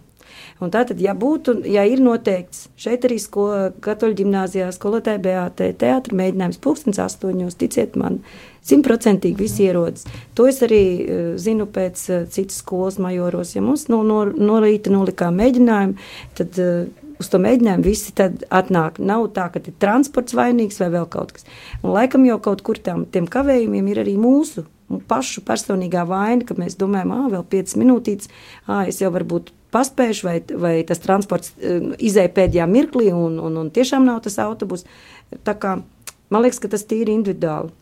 Un 0.64 0.72
tātad, 0.72 1.02
ja 1.04 1.12
būtu, 1.18 1.58
ja 1.68 1.84
ir 1.84 2.00
noteikts 2.00 2.70
šeit 2.80 3.04
arī 3.04 3.18
sko, 3.20 3.48
katoļu 3.84 4.16
ģimnāzijā 4.22 4.70
skolotāja 4.72 5.20
BAT 5.20 5.60
teātra 5.82 6.16
mēģinājums 6.16 6.62
pulkstens 6.64 7.02
astoņos, 7.04 7.58
ticiet 7.60 7.98
man, 8.00 8.22
simtprocentīgi 8.64 9.36
visi 9.36 9.66
ierodas. 9.68 10.08
To 10.40 10.48
es 10.48 10.62
arī 10.66 10.84
uh, 10.86 11.26
zinu 11.42 11.68
pēc 11.68 12.06
uh, 12.08 12.28
citas 12.32 12.62
skolas 12.64 13.02
majoros. 13.04 13.52
Ja 13.58 13.64
mums 13.66 13.90
no, 13.92 14.00
no, 14.08 14.24
no 14.32 14.62
rīta 14.64 14.94
nolikām 14.96 15.36
mēģinājumu, 15.42 16.00
tad 16.40 16.62
uh, 16.64 16.86
uz 17.20 17.32
to 17.32 17.40
mēģinājumu 17.44 17.86
visi 17.86 18.14
atnāk. 18.16 19.02
Nav 19.04 19.28
tā, 19.36 19.50
ka 19.52 19.60
ir 19.60 19.76
transports 19.82 20.38
vainīgs 20.38 20.80
vai 20.82 20.90
vēl 20.96 21.10
kaut 21.12 21.36
kas. 21.36 21.48
Un 21.82 21.94
laikam 21.96 22.24
jau 22.28 22.40
kaut 22.44 22.64
kur 22.66 22.80
tam, 22.80 23.04
tiem 23.12 23.28
kavējumiem 23.32 23.92
ir 23.92 24.02
arī 24.06 24.16
mūsu 24.20 24.66
pašu 25.10 25.42
personīgā 25.46 26.06
vaina, 26.08 26.46
ka 26.46 26.58
mēs 26.58 26.78
domājam, 26.80 27.14
ah, 27.16 27.30
vēl 27.34 27.46
5 27.52 27.78
minūtītes, 27.82 28.30
ah, 28.68 28.86
es 28.86 29.02
jau 29.02 29.12
varbūt 29.14 29.52
paspējuši, 29.75 30.25
vai, 30.25 30.36
vai 30.65 30.75
tas 30.88 31.03
transports 31.03 31.53
um, 31.60 31.91
izēja 32.00 32.34
pēdējā 32.36 32.67
mirklī, 32.72 33.12
un, 33.13 33.39
un, 33.44 33.60
un 33.62 33.72
tiešām 33.75 34.08
nav 34.08 34.24
tas 34.25 34.39
autobus. 34.41 34.88
Tā 35.46 35.55
kā, 35.60 35.77
man 36.32 36.46
liekas, 36.46 36.62
ka 36.63 36.72
tas 36.72 36.88
tīri 36.88 37.15
individuāli. 37.15 37.74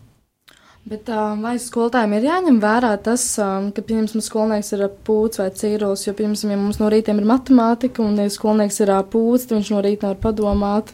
Bet 0.84 1.08
um, 1.16 1.46
vai 1.46 1.54
skolotājiem 1.64 2.18
ir 2.18 2.26
jāņem 2.28 2.58
vērā 2.60 2.92
tas, 3.06 3.24
um, 3.40 3.70
ka, 3.72 3.86
piemēram, 3.88 4.20
skolnieks 4.24 4.74
ir 4.76 4.84
pūcis 5.08 5.40
vai 5.40 5.48
cīrulis, 5.56 6.04
jo, 6.10 6.14
piemēram, 6.18 6.52
ja 6.52 6.60
mums 6.60 6.82
no 6.82 6.90
rīta 6.92 7.16
ir 7.16 7.30
matemātika, 7.30 8.04
un 8.04 8.20
ja 8.20 8.28
skolnieks 8.34 8.82
ir 8.84 8.92
pūcis, 9.14 9.48
tad 9.48 9.62
viņš 9.62 9.72
no 9.72 9.84
rīta 9.86 10.10
nevar 10.10 10.20
padomāt, 10.26 10.92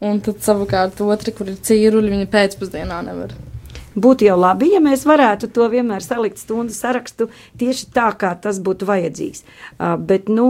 un 0.00 0.24
tad 0.24 0.40
savukārt 0.46 1.04
otri, 1.04 1.36
kur 1.36 1.52
ir 1.52 1.60
cīruļi, 1.60 2.14
viņi 2.16 2.30
pēcpusdienā 2.32 3.02
nevar. 3.10 3.36
Būtu 3.94 4.28
jau 4.28 4.38
labi, 4.40 4.72
ja 4.72 4.80
mēs 4.80 5.04
varētu 5.08 5.50
to 5.52 5.68
vienmēr 5.72 6.04
salikt 6.04 6.40
stundu 6.40 6.72
sarakstu 6.72 7.28
tieši 7.60 7.90
tā, 7.92 8.08
kā 8.18 8.34
tas 8.40 8.62
būtu 8.64 8.88
vajadzīgs. 8.88 9.44
Uh, 9.78 9.96
bet, 10.00 10.32
nu, 10.32 10.48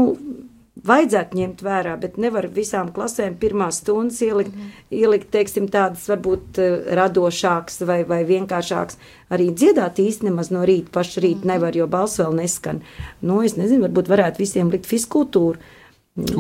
vajadzētu 0.86 1.38
ņemt 1.38 1.62
vērā, 1.62 1.94
bet 2.00 2.16
nevar 2.20 2.48
visām 2.52 2.90
klasēm 2.94 3.36
pirmās 3.40 3.80
stundas 3.82 4.20
ielikt, 4.24 4.54
mm. 4.56 4.70
ielikt 5.02 5.30
teiksim, 5.34 5.68
tādas 5.72 6.06
varbūt 6.10 6.58
radošākas 6.98 7.82
vai, 7.88 8.00
vai 8.08 8.22
vienkāršākas. 8.28 8.98
Arī 9.32 9.50
dziedāt 9.52 10.00
īsti 10.02 10.30
nemaz 10.30 10.50
no 10.54 10.64
rīta, 10.68 10.92
pašu 10.94 11.22
rīta 11.24 11.44
mm. 11.44 11.52
nevar, 11.54 11.78
jo 11.78 11.86
balss 11.90 12.20
vēl 12.22 12.34
neskan. 12.40 12.82
Nu, 13.20 13.42
es 13.46 13.56
nezinu, 13.60 13.86
varbūt 13.86 14.10
varētu 14.12 14.42
visiem 14.42 14.72
likt 14.72 14.88
fiskultūru. 14.90 15.60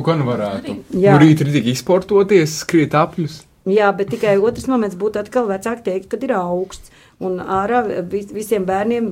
Kā 0.04 0.18
nu 0.20 0.26
varētu. 0.28 0.80
Jā. 1.00 1.14
Nu, 1.14 1.22
rīt 1.22 1.44
ir 1.44 1.52
tik 1.54 1.70
izportoties, 1.72 2.58
skriet 2.64 2.96
apļus. 2.98 3.40
Jā, 3.68 3.92
bet 3.94 4.08
tikai 4.10 4.34
otrs 4.42 4.66
moments 4.66 4.96
būtu 4.98 5.20
atkal 5.20 5.46
vecāki 5.46 5.84
teikt, 5.86 6.08
kad 6.10 6.24
ir 6.26 6.34
augsts. 6.34 6.90
Un 7.22 7.36
ārā 7.38 7.84
visiem 8.10 8.64
bērniem 8.66 9.04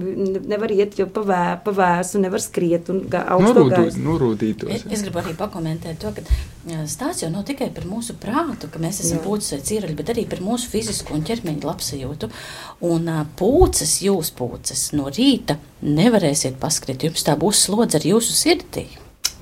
nevar 0.50 0.72
iet, 0.74 0.96
jo 0.98 1.04
pa, 1.14 1.22
vē, 1.22 1.42
pa 1.62 1.74
vēsu 1.76 2.18
nevar 2.18 2.42
skriet 2.42 2.88
un 2.90 3.04
augstu. 3.06 3.62
Norūdītos. 4.02 4.72
Es, 4.74 4.82
es 4.90 5.04
gribu 5.06 5.20
arī 5.20 5.36
pakomentēt 5.38 6.00
to, 6.02 6.10
ka 6.16 6.80
stāsts 6.90 7.22
jau 7.22 7.30
nav 7.30 7.44
tikai 7.46 7.68
par 7.76 7.86
mūsu 7.86 8.16
prātu, 8.18 8.66
ka 8.72 8.82
mēs 8.82 8.98
esam 9.04 9.22
pūces 9.22 9.54
vai 9.54 9.60
cīraļi, 9.68 9.98
bet 10.00 10.10
arī 10.10 10.24
par 10.32 10.42
mūsu 10.42 10.72
fizisko 10.72 11.14
un 11.14 11.22
ķermeņa 11.28 11.70
labsajūtu. 11.70 12.30
Un 12.90 13.12
pūces, 13.38 14.00
jūs 14.02 14.32
pūces 14.34 14.88
no 14.98 15.06
rīta 15.14 15.60
nevarēsiet 15.86 16.58
paskriet, 16.58 17.06
jums 17.06 17.22
tā 17.28 17.38
būs 17.38 17.62
slodze 17.68 18.00
ar 18.00 18.10
jūsu 18.10 18.34
sirdī. 18.34 18.88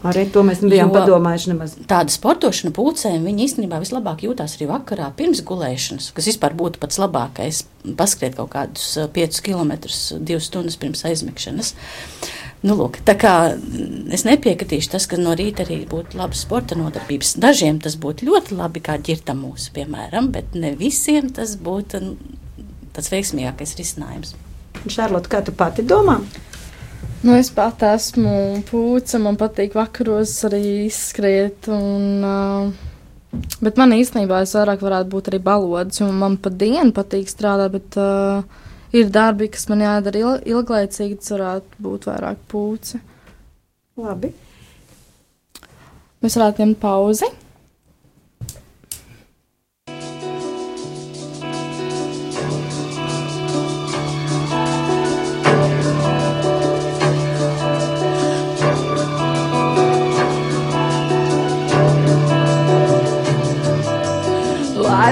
Arī 0.06 0.28
to 0.30 0.44
mēs 0.46 0.60
nebijām 0.62 0.92
padomājuši 0.94 1.50
nemaz. 1.50 1.72
Tāda 1.90 2.12
sportošana 2.14 2.70
pūcēm, 2.76 3.24
viņi 3.26 3.46
īstenībā 3.48 3.80
vislabāk 3.82 4.22
jūtās 4.22 4.54
arī 4.54 4.68
vakarā 4.70 5.08
pirms 5.18 5.42
gulēšanas, 5.46 6.12
kas 6.14 6.28
vispār 6.30 6.54
būtu 6.58 6.78
pats 6.78 7.00
labākais. 7.02 7.64
Paskriet 7.98 8.36
kaut 8.38 8.52
kādus 8.52 8.92
5 9.14 9.40
km, 9.42 9.74
2 9.90 10.38
stundas 10.44 10.78
pirms 10.78 11.02
aizmigšanas. 11.08 11.72
Nu, 12.62 12.74
lūk, 12.78 13.00
tā 13.06 13.14
kā 13.18 13.34
es 14.14 14.24
nepiekritīšu 14.26 14.94
tas, 14.94 15.06
ka 15.10 15.18
no 15.18 15.34
rīta 15.38 15.62
arī 15.66 15.80
būtu 15.90 16.18
labas 16.18 16.42
sporta 16.46 16.78
nodarbības. 16.78 17.36
Dažiem 17.42 17.78
tas 17.82 17.98
būtu 17.98 18.26
ļoti 18.30 18.58
labi, 18.58 18.82
kā 18.82 18.96
ģirta 19.02 19.34
mūsu, 19.38 19.70
piemēram, 19.74 20.30
bet 20.34 20.58
ne 20.58 20.74
visiem 20.78 21.30
tas 21.34 21.54
būtu 21.58 22.02
tas 22.94 23.10
veiksmīgākais 23.14 23.78
risinājums. 23.78 24.34
Šarlot, 24.90 25.30
kā 25.30 25.42
tu 25.46 25.54
pati 25.54 25.86
domā? 25.86 26.20
Nu, 27.18 27.32
es 27.34 27.48
pat 27.50 27.82
esmu 27.82 28.62
pūce, 28.68 29.18
man 29.18 29.34
patīk 29.38 29.72
vakaros 29.74 30.36
arī 30.46 30.60
izskriet. 30.84 31.66
Un, 31.66 32.22
uh, 32.22 33.40
bet 33.58 33.80
man 33.80 33.94
īstenībā 33.96 34.44
es 34.44 34.54
vairāk 34.54 34.84
varētu 34.86 35.10
būt 35.16 35.30
arī 35.32 35.40
balods, 35.42 35.98
un 36.06 36.14
man 36.20 36.36
pa 36.38 36.52
dienu 36.54 36.94
patīk 36.94 37.26
strādāt, 37.26 37.74
bet 37.74 37.98
uh, 37.98 38.46
ir 38.94 39.10
darbi, 39.10 39.50
kas 39.50 39.66
man 39.66 39.82
jādara 39.82 40.22
il 40.22 40.54
ilglaicīgi, 40.54 41.18
tas 41.18 41.34
varētu 41.34 41.82
būt 41.88 42.06
vairāk 42.12 42.46
pūce. 42.54 43.02
Labi. 43.98 44.30
Mēs 46.22 46.38
varētu 46.38 46.62
ņemt 46.62 46.82
pauzi. 46.86 47.32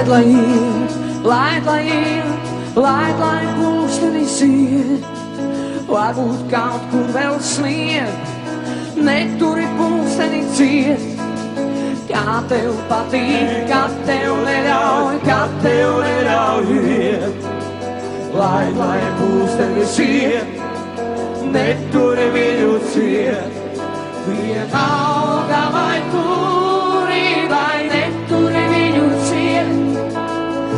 Laid, 0.07 0.89
laid, 1.23 1.65
lai 1.65 1.83
iet, 1.83 2.49
laid, 2.75 3.19
lai 3.19 3.43
pulkstenis 3.57 4.39
iet. 4.45 5.05
Varbūt 5.87 6.47
kaut 6.51 6.87
kur 6.91 7.07
vēl 7.15 7.37
sniegt, 7.43 8.33
neturi 8.95 9.67
pulksteni 9.77 10.41
ciet. 10.55 11.05
Kā 12.07 12.39
tev 12.47 12.71
patīk, 12.87 13.67
kā 13.67 13.83
tev 14.07 14.39
neļauj, 14.47 15.19
kā 15.27 15.41
tev 15.63 15.99
neļauj 16.05 16.71
iet. 16.87 17.47
Lai, 18.37 18.67
lai 18.77 18.99
pulkstenis 19.19 19.97
iet, 20.03 20.59
neturi 21.51 22.29
viņu 22.35 22.77
ciet. 22.93 23.63
Vienalga 24.27 25.63
vai 25.71 25.99
turi, 26.11 26.56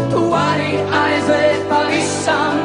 tu 0.10 0.20
vari 0.32 0.72
aiziet 1.02 1.62
pavisam, 1.70 2.58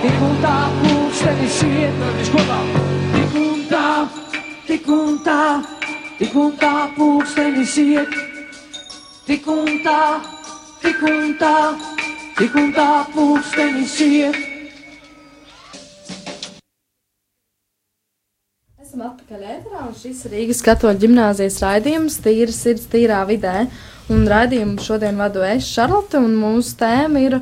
tik 0.00 0.20
un 0.24 0.36
tā 0.40 0.56
pulkstenis 0.80 1.60
iet. 1.66 1.96
Viņš 2.16 2.30
kopā. 2.34 2.58
Tik 3.14 3.34
un 3.40 3.58
tā, 3.70 3.86
tik 4.68 4.88
un 4.96 5.18
tā, 5.26 5.40
tik 6.18 6.36
un 6.40 6.54
tā 6.60 6.74
pulkstenis 6.96 7.74
iet. 7.82 8.14
Tik 9.28 9.50
un 9.52 9.68
tā, 9.84 10.00
tik 10.82 11.02
un 11.06 11.34
tā, 11.40 11.56
tik 12.38 12.56
un 12.56 12.72
tā 12.76 12.88
pulkstenis 13.12 13.98
iet. 14.06 14.40
Esam 18.80 19.04
atpakaļ 19.06 19.42
ēterā, 19.54 19.86
un 19.86 19.94
šis 19.94 20.24
ir 20.26 20.32
Rīgas 20.34 20.64
katoļu 20.66 21.04
ģimnāzijas 21.04 21.60
raidījums 21.62 22.18
Tīra 22.24 22.54
sirds, 22.56 22.88
tīrā 22.90 23.20
vidē. 23.28 23.68
Un 24.10 24.24
raidījumu 24.26 24.82
šodien 24.82 25.20
vadu 25.20 25.44
es, 25.46 25.68
Šarlote, 25.70 26.18
un 26.18 26.32
mūsu 26.34 26.74
tēma 26.80 27.20
ir, 27.22 27.36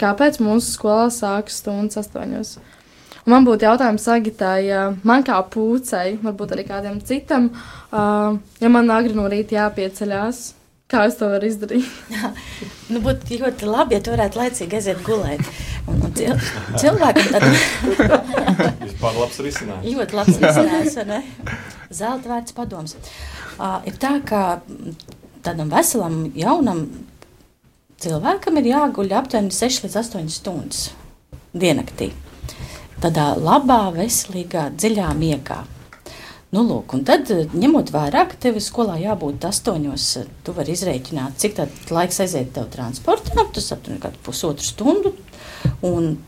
kāpēc 0.00 0.40
mūsu 0.42 0.74
skolā 0.76 1.06
sākas 1.14 1.60
stundas 1.62 2.00
astoņos. 2.02 2.56
Un 3.24 3.32
man 3.32 3.46
būtu 3.46 3.64
jautājums 3.64 4.04
Agitai, 4.12 4.66
man 5.06 5.22
kā 5.24 5.38
pūcei, 5.48 6.18
varbūt 6.20 6.50
arī 6.56 6.66
kādam 6.68 6.98
citam, 7.00 7.48
ja 7.92 8.68
man 8.72 8.92
agri 8.92 9.16
no 9.16 9.24
rīta 9.32 9.56
jāpieceļās, 9.56 10.42
kā 10.92 11.06
es 11.08 11.16
to 11.20 11.30
varu 11.32 11.48
izdarīt? 11.48 11.88
Nu, 12.92 13.00
būtu 13.00 13.38
ļoti 13.40 13.64
labi, 13.64 13.96
ja 13.96 14.02
tu 14.04 14.12
varētu 14.12 14.36
laicīgi 14.36 14.76
aiziet 14.76 14.98
gulēt. 15.06 15.40
Un, 15.88 16.02
un 16.04 16.10
cil 16.12 16.36
cilvēkam 16.76 17.30
tad 17.32 17.46
Vispār 18.82 19.16
labs 19.16 19.38
risinājums. 19.40 19.86
ļoti 19.88 20.18
labs 20.18 20.36
risinājums, 20.42 20.98
vai 20.98 21.06
ne? 21.08 21.22
Zelta 21.88 22.28
vērts 22.28 22.56
padoms. 22.58 22.92
Uh, 23.56 23.78
ir 23.88 23.96
tā, 24.02 24.18
ka 24.28 24.42
tādam 25.48 25.72
veselam, 25.72 26.18
jaunam 26.36 26.84
cilvēkam 28.04 28.58
ir 28.60 28.70
jāguļ 28.72 29.14
aptuveni 29.18 29.54
6 29.54 29.86
līdz 29.86 29.96
8 30.02 30.32
stundas 30.32 30.88
diennaktī. 31.56 32.10
Tādā 33.00 33.32
labā, 33.36 33.86
veselīgā, 33.94 34.68
dziļā 34.76 35.08
miegā. 35.18 35.62
Nu, 36.54 36.62
lūk, 36.62 36.92
un 36.94 37.02
tad, 37.02 37.30
eh, 37.34 37.48
ņemot 37.50 37.90
vērā, 37.90 38.28
ka 38.30 38.36
tev 38.38 38.60
skolā 38.62 38.94
jābūt 39.00 39.42
astoņos, 39.48 40.04
eh, 40.20 40.26
tu 40.44 40.52
vari 40.52 40.72
izrēķināt, 40.76 41.34
cik 41.36 41.56
tāds 41.56 41.90
laiks 41.90 42.20
aiziet 42.20 42.52
tev 42.54 42.68
transportā. 42.70 43.46
Tas 43.52 43.72
aptuveni 43.74 44.00
kādu 44.00 44.20
pusotru 44.22 44.62
stundu. 44.62 45.14
Un 45.82 46.18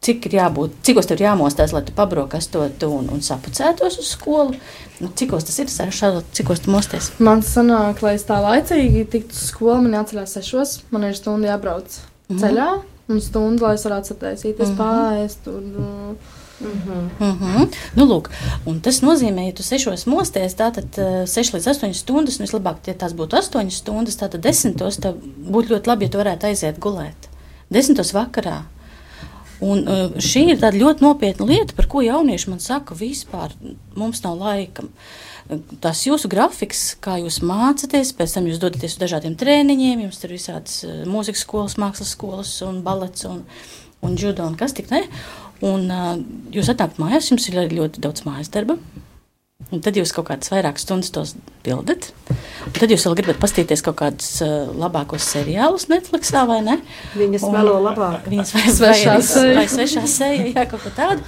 cik 0.00 0.26
ir 0.30 0.32
jābūt, 0.38 0.78
cikos 0.86 1.06
tev 1.06 1.18
ir 1.20 1.26
jāmostās, 1.26 1.74
lai 1.76 1.82
tu 1.84 1.92
pabrokastotu 1.96 2.88
un, 2.96 3.10
un 3.12 3.20
sapucētos 3.20 3.98
uz 4.00 4.08
skolu. 4.14 4.54
Nu, 5.00 5.10
cikos 5.16 5.44
tas 5.44 5.58
ir, 5.60 5.68
Šarlot, 5.68 6.24
cikos 6.36 6.60
tu 6.64 6.72
mosties? 6.72 7.10
Man 7.18 7.42
sanāk, 7.44 8.00
lai 8.02 8.14
es 8.16 8.24
tā 8.28 8.40
laicīgi 8.40 9.06
tiktu 9.12 9.36
uz 9.36 9.50
skolu, 9.52 9.82
man 9.84 9.98
jāceļās 10.00 10.36
sešos, 10.38 10.74
man 10.90 11.04
ir 11.04 11.14
stunda 11.18 11.52
jābrauc 11.52 12.00
Mhm. 12.30 12.38
ceļā, 12.40 12.68
un 13.10 13.20
stunda, 13.20 13.66
lai 13.66 13.74
es 13.74 13.84
varētu 13.84 14.14
sataisīties 14.14 14.68
Mhm. 14.68 14.76
pāri, 14.78 15.28
tur 15.44 15.60
uh, 15.60 16.36
Mhm. 16.60 17.08
Mm 17.20 17.38
-hmm. 17.40 17.68
nu, 17.96 18.04
lūk, 18.04 18.28
un 18.66 18.80
tas 18.80 19.00
nozīmē, 19.00 19.46
ja 19.46 19.52
tu 19.52 19.62
sešos 19.62 20.06
mosties, 20.06 20.54
tātad 20.54 20.98
uh, 20.98 21.26
6 21.26 21.54
līdz 21.54 21.66
8 21.66 21.94
stundas, 21.94 22.38
un 22.40 22.46
vislabāk, 22.46 22.76
ja 22.86 22.94
tās 22.94 23.12
būtu 23.14 23.36
8 23.38 23.70
stundas, 23.70 24.16
tātad 24.16 24.40
10. 24.40 25.00
tad 25.00 25.14
būtu 25.50 25.68
ļoti 25.68 25.86
labi, 25.86 26.04
ja 26.04 26.08
tu 26.10 26.18
varētu 26.18 26.44
aiziet 26.46 26.78
gulēt. 26.78 27.28
10. 27.70 28.12
vakarā. 28.12 28.62
Un 29.64 29.82
uh, 29.84 30.14
šī 30.16 30.46
ir 30.54 30.60
tāda 30.60 30.80
ļoti 30.80 31.04
nopietna 31.04 31.46
lieta, 31.48 31.74
par 31.76 31.88
ko 31.92 32.00
jaunieši 32.04 32.52
man 32.52 32.62
saka, 32.64 32.96
vispār 32.96 33.52
mums 33.98 34.22
nav 34.24 34.38
laika. 34.40 34.86
Tas 35.82 36.04
jūsu 36.06 36.30
grafiks, 36.30 36.94
kā 37.02 37.18
jūs 37.20 37.40
mācāties, 37.44 38.14
pēc 38.16 38.36
tam 38.36 38.48
jūs 38.48 38.60
dodaties 38.62 38.94
uz 38.94 39.02
dažādiem 39.02 39.34
treniņiem, 39.40 40.06
jums 40.06 40.22
ir 40.24 40.34
visādas 40.36 40.80
uh, 40.86 41.02
mūzikas 41.10 41.44
skolas, 41.44 41.76
mākslas 41.80 42.14
skolas 42.16 42.54
un 42.64 42.80
balets 42.86 43.28
un, 43.28 43.44
un 44.06 44.16
judo 44.16 44.48
un 44.48 44.56
kas 44.60 44.76
tik 44.76 44.88
ne. 44.94 45.04
Un 45.66 45.86
uh, 45.92 46.16
jūs 46.56 46.72
atnākat 46.72 47.02
mājās, 47.02 47.28
jums 47.34 47.50
ir 47.50 47.60
ļoti 47.76 48.00
daudz 48.00 48.24
mājas 48.24 48.52
darba. 48.54 48.78
Un 49.70 49.78
tad 49.84 49.94
jūs 49.94 50.10
kaut 50.10 50.26
kādas 50.26 50.50
vairākas 50.50 50.82
stundas 50.82 51.12
tos 51.14 51.34
pildat. 51.62 52.08
Un 52.66 52.72
tad 52.74 52.90
jūs 52.90 53.04
vēl 53.06 53.14
gribat 53.20 53.38
paskatīties 53.42 53.84
kaut 53.86 54.00
kādus 54.00 54.30
uh, 54.42 54.72
labākos 54.74 55.28
seriālus 55.30 55.86
Netflixā 55.92 56.42
vai 56.48 56.56
ne? 56.66 56.74
Viņas 57.14 57.44
Un- 57.46 57.54
melo 57.54 57.76
labāk. 57.84 58.24
Viņas 58.32 58.50
vai 58.56 58.64
Svešā 58.74 59.14
vai, 59.14 59.22
seja. 59.28 59.54
vai 59.60 59.66
svešā 59.76 60.02
seja, 60.10 60.48
jā, 60.50 60.64
kaut 60.72 60.82
ko 60.88 60.90
tādu. 60.96 61.22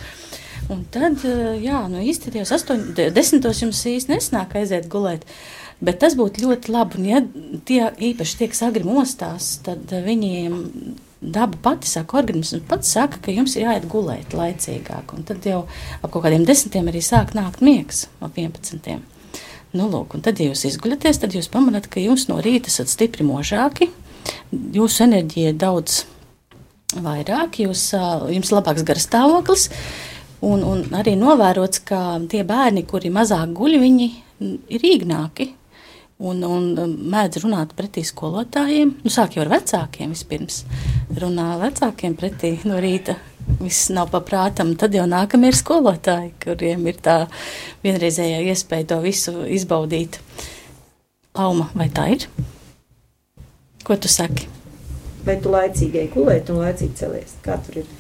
Un 0.73 0.83
tad, 0.91 1.21
uh, 1.29 1.53
jā, 1.63 1.85
nu 1.93 2.03
īsti 2.03 2.33
tajos 2.35 2.51
astoņ, 2.59 2.83
de- 2.99 3.11
desmitos 3.15 3.63
jums 3.63 3.85
īsti 3.93 4.17
nesnāk 4.17 4.57
aiziet 4.59 4.89
gulēt. 4.91 5.23
Bet 5.83 6.01
tas 6.03 6.15
būtu 6.19 6.43
ļoti 6.47 6.71
labi, 6.75 6.99
un 6.99 7.09
ja 7.13 7.23
tie 7.69 7.81
īpaši 8.11 8.37
tiek 8.43 8.59
agri 8.67 8.83
mostās, 8.87 9.53
tad 9.67 9.87
uh, 9.95 10.03
viņiem 10.07 10.59
daba 11.23 11.59
pati 11.63 11.89
saka, 11.89 12.19
organisms 12.19 12.65
pats 12.69 12.91
saka, 12.97 13.21
ka 13.23 13.33
jums 13.35 13.55
ir 13.57 13.67
jāiet 13.69 13.87
gulēt 13.91 14.35
laicīgāk. 14.37 15.15
Un 15.15 15.27
tad 15.27 15.47
jau 15.47 15.63
ap 16.03 16.11
kaut 16.11 16.25
kādiem 16.27 16.47
desmitiem 16.49 16.91
arī 16.91 17.03
sāk 17.05 17.37
nākt 17.39 17.63
miegs, 17.63 18.09
ap 18.21 18.39
11. 18.39 18.99
Nu, 19.73 19.87
lūk, 19.89 20.19
tad, 20.21 20.41
ja 20.43 20.51
jūs 20.51 20.67
izguļaties, 20.69 21.23
tad 21.23 21.33
jūs 21.33 21.49
pamanāt, 21.53 21.87
ka 21.89 22.03
jūs 22.03 22.27
no 22.29 22.43
rīta 22.45 22.69
esat 22.69 22.91
stipri 22.93 23.25
možāki, 23.25 23.89
jūsu 24.53 25.07
enerģija 25.07 25.55
ir 25.55 25.61
daudz 25.63 26.03
vairāk, 26.93 27.63
jūs, 27.65 27.87
jums 28.35 28.53
ir 28.53 28.59
labāks 28.59 28.85
garstāvoklis. 28.85 29.71
Un, 30.43 30.65
un 30.67 30.83
arī 30.99 31.15
novērots, 31.17 31.81
ka 31.87 32.19
tie 32.29 32.43
bērni, 32.45 32.83
kuri 32.91 33.13
mazāk 33.15 33.55
guļ, 33.57 33.79
viņi 33.81 34.09
ir 34.75 34.87
īgnāki 34.91 35.53
un, 36.23 36.43
un 36.47 36.69
um, 36.79 36.95
mēdz 37.13 37.43
runāt 37.43 37.75
pretī 37.79 38.05
skolotājiem. 38.07 38.95
Nu, 39.03 39.13
sāk 39.13 39.37
jau 39.37 39.45
ar 39.45 39.53
vecākiem 39.57 40.13
vispirms. 40.15 40.63
Runā 41.19 41.49
vecākiem 41.63 42.17
pretī 42.19 42.55
no 42.69 42.79
rīta. 42.83 43.19
Viss 43.59 43.91
nav 43.95 44.13
paprātam. 44.13 44.75
Tad 44.79 44.95
jau 44.95 45.05
nākamie 45.11 45.51
ir 45.51 45.59
skolotāji, 45.59 46.33
kuriem 46.45 46.87
ir 46.91 47.01
tā 47.03 47.17
vienreizējā 47.83 48.43
iespēja 48.53 48.93
to 48.95 49.01
visu 49.03 49.35
izbaudīt. 49.51 50.21
Lauma, 51.39 51.71
vai 51.75 51.89
tā 51.91 52.11
ir? 52.15 52.29
Ko 53.83 53.97
tu 53.99 54.11
saki? 54.13 54.47
Vai 55.27 55.39
tu 55.43 55.51
laicīgi 55.51 56.07
gulēt 56.15 56.51
un 56.53 56.63
laicīgi 56.63 56.95
celies? 56.99 57.35
Kā 57.43 57.59
tur 57.67 57.83
ir? 57.83 57.91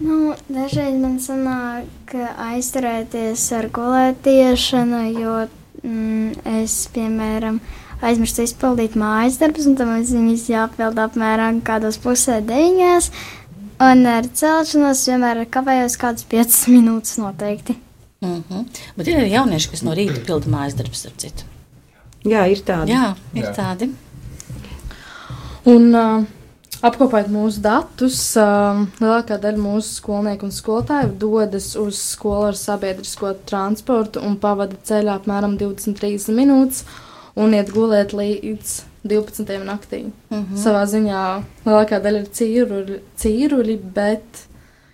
Nu, 0.00 0.32
dažreiz 0.48 0.94
man 0.96 1.18
sanāk 1.20 2.14
aizturēties 2.16 3.44
ar 3.58 3.68
gulētiešanu, 3.76 5.02
jo 5.20 5.34
es, 5.82 6.74
piemēram, 6.94 7.60
aizmirstu 8.02 8.46
izpildīt 8.46 8.96
mājas 8.98 9.38
darbus, 9.40 9.66
un 9.66 9.78
tam 9.78 9.94
viņas 9.98 10.48
jāpild 10.50 10.98
apmēram 11.02 11.62
kādos 11.66 11.98
pusē 12.02 12.40
deviņās. 12.46 13.10
Un 13.82 14.04
ar 14.06 14.28
celšanos 14.38 15.00
vienmēr 15.08 15.42
kavējos 15.50 15.96
kādas 15.98 16.26
5 16.30 16.58
minūtes 16.70 17.18
noteikti. 17.18 17.74
Mm 18.22 18.44
-hmm. 18.48 18.66
Bet 18.96 19.08
ir 19.08 19.18
arī 19.18 19.32
jaunieši, 19.32 19.70
kas 19.70 19.82
no 19.82 19.94
rīta 19.94 20.20
pilda 20.26 20.46
mājas 20.46 20.76
darbus, 20.78 21.06
ar 21.06 21.12
citu. 21.18 21.42
Jā, 22.24 22.46
ir 22.46 22.62
tāda. 22.62 22.86
Jā, 22.86 23.14
ir 23.34 23.44
Jā. 23.44 23.52
tādi. 23.56 23.90
Un 25.64 25.94
uh, 25.94 26.24
apkopot 26.82 27.30
mūsu 27.30 27.62
datus, 27.62 28.18
uh, 28.40 28.82
lielākā 29.00 29.38
daļa 29.42 29.62
mūsu 29.62 29.98
skolnieku 30.00 30.48
un 30.48 30.54
skolotāju 30.54 31.14
dodas 31.22 31.72
uz 31.78 32.00
skolu 32.12 32.50
ar 32.50 32.58
sabiedrisko 32.58 33.34
transportu 33.48 34.22
un 34.22 34.36
pavada 34.42 34.78
ceļā 34.88 35.20
apmēram 35.20 35.56
23 35.60 36.32
minūtes 36.34 36.84
un 37.38 37.54
iet 37.56 37.70
gulēt 37.72 38.14
līdz 38.16 38.80
12. 39.08 39.58
naktī. 39.66 40.04
Mhm. 40.30 40.58
Savā 40.58 40.84
ziņā 40.90 41.22
lielākā 41.66 42.02
daļa 42.02 42.24
ir 42.24 42.32
cīruļi, 42.38 42.98
cīruļi 43.18 43.78
bet 43.94 44.46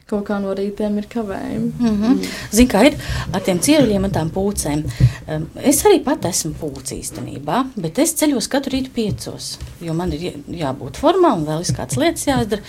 kaut 0.09 0.25
kā 0.29 0.39
no 0.41 0.55
rītiem 0.57 0.97
ir 1.01 1.07
kavējumi. 1.13 1.73
Mm 1.79 1.97
-hmm. 2.03 2.29
Zini, 2.53 2.69
kā 2.73 2.85
ir 2.87 2.95
ar 3.33 3.43
tiem 3.45 3.59
cieruļiem 3.61 4.05
un 4.09 4.11
tām 4.11 4.31
pūcēm. 4.33 4.85
Um, 5.29 5.49
Es 5.65 5.83
arī 5.85 5.99
pat 6.05 6.25
esmu 6.25 6.55
pūcis 6.61 6.99
īstenībā, 6.99 7.65
bet 7.77 7.99
es 7.99 8.15
ceļos 8.15 8.49
katru 8.49 8.77
rītu 8.77 8.91
piecos, 8.95 9.59
jo 9.81 9.95
man 9.95 10.13
ir 10.13 10.21
jā- 10.21 10.59
jābūt 10.63 10.97
formā 11.03 11.35
un 11.37 11.45
vēl 11.47 11.65
kādas 11.77 11.97
lietas 11.97 12.27
jāizdara. 12.27 12.63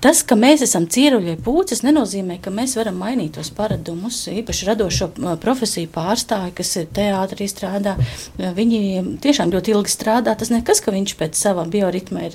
Tas, 0.00 0.22
ka 0.22 0.34
mēs 0.34 0.62
esam 0.62 0.86
cieruļi 0.86 1.24
vai 1.24 1.36
pūcis, 1.36 1.82
nenozīmē, 1.86 2.40
ka 2.42 2.50
mēs 2.50 2.76
varam 2.76 2.98
mainīt 2.98 3.32
tos 3.32 3.50
paradumus. 3.50 4.28
Īpaši 4.28 4.66
radošo 4.66 5.08
profesiju 5.40 5.88
pārstāvi, 5.88 6.52
kas 6.54 6.76
ir 6.76 6.86
teātrī 6.86 7.48
strādā, 7.50 7.96
viņi 8.38 9.18
tiešām 9.22 9.50
ļoti 9.50 9.74
ilgi 9.74 9.88
strādā. 9.88 10.36
Tas 10.38 10.50
nekas, 10.50 10.80
ka 10.80 10.90
viņš 10.90 11.16
pēc 11.16 11.34
sava 11.34 11.64
bioritma 11.64 12.26
ir 12.26 12.32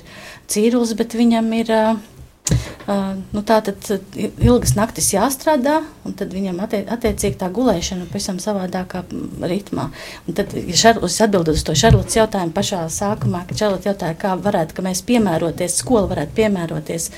cīrulis, 0.48 0.96
bet 0.96 1.14
viņam 1.14 1.52
ir. 1.52 1.70
Uh, 1.70 2.17
nu 2.88 3.42
tā 3.44 3.58
tad 3.64 3.88
ilgas 4.40 4.72
naktis 4.78 5.10
jāstrādā, 5.12 5.82
un 6.08 6.14
tad 6.16 6.32
viņam 6.32 6.60
attie, 6.64 6.80
attiecīgi 6.88 7.36
tā 7.40 7.50
gulēšana 7.52 8.06
ir 8.06 8.12
pavisam 8.12 8.38
savādākā 8.40 9.02
ritmā. 9.50 9.88
Un 10.24 10.38
tad, 10.38 10.54
ja 10.56 10.78
Šarlotas 10.82 11.18
atbildot 11.26 11.58
uz 11.58 11.64
to 11.68 11.76
Šarlotas 11.76 12.16
jautājumu 12.16 12.54
pašā 12.56 12.80
sākumā, 12.92 13.42
kad 13.48 13.60
Šarlota 13.60 13.90
jautāja, 13.90 14.16
kā 14.22 14.32
varētu, 14.40 14.78
ka 14.78 14.86
mēs 14.86 15.04
piemēroties, 15.08 15.76
skola 15.82 16.08
varētu 16.14 16.36
piemēroties 16.38 17.10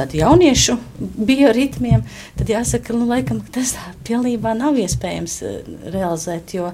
tad 0.00 0.16
jauniešu 0.16 0.74
bioritmiem, 0.98 2.02
tad 2.40 2.50
jāsaka, 2.50 2.96
nu, 2.98 3.06
laikam, 3.12 3.44
ka 3.44 3.60
tas 3.60 3.76
pilnībā 4.08 4.56
nav 4.58 4.78
iespējams 4.80 5.38
realizēt, 5.94 6.58
jo 6.58 6.72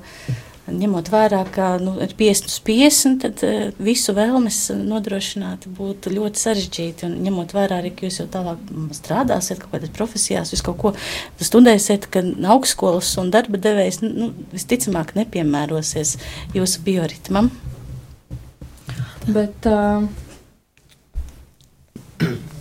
ņemot 0.71 1.11
vērā, 1.13 1.43
ka 1.53 1.75
nu, 1.83 1.95
ir 2.01 2.15
50 2.17 2.49
uz 2.49 2.57
50, 2.65 3.19
tad 3.25 3.43
uh, 3.45 3.67
visu 3.85 4.15
vēlmes 4.17 4.59
nodrošināt 4.79 5.67
būtu 5.77 6.13
ļoti 6.15 6.41
sarežģīti. 6.41 7.09
Un 7.09 7.19
ņemot 7.27 7.53
vērā 7.57 7.83
arī, 7.83 7.93
ka 7.95 8.07
jūs 8.09 8.21
jau 8.23 8.29
tālāk 8.33 8.63
strādāsiet 8.97 9.61
kaut 9.63 9.75
kādās 9.75 9.93
profesijās, 9.97 10.55
jūs 10.55 10.65
kaut 10.65 10.79
ko 10.81 10.95
studēsiet, 11.43 12.09
ka 12.13 12.25
augstskolas 12.55 13.13
un 13.21 13.33
darba 13.35 13.61
devējs 13.61 14.01
nu, 14.07 14.33
visticamāk 14.55 15.15
nepiemērosies 15.19 16.17
jūsu 16.57 16.85
bioritmam. 16.87 17.53
Bet 19.29 19.69
uh, 19.69 20.09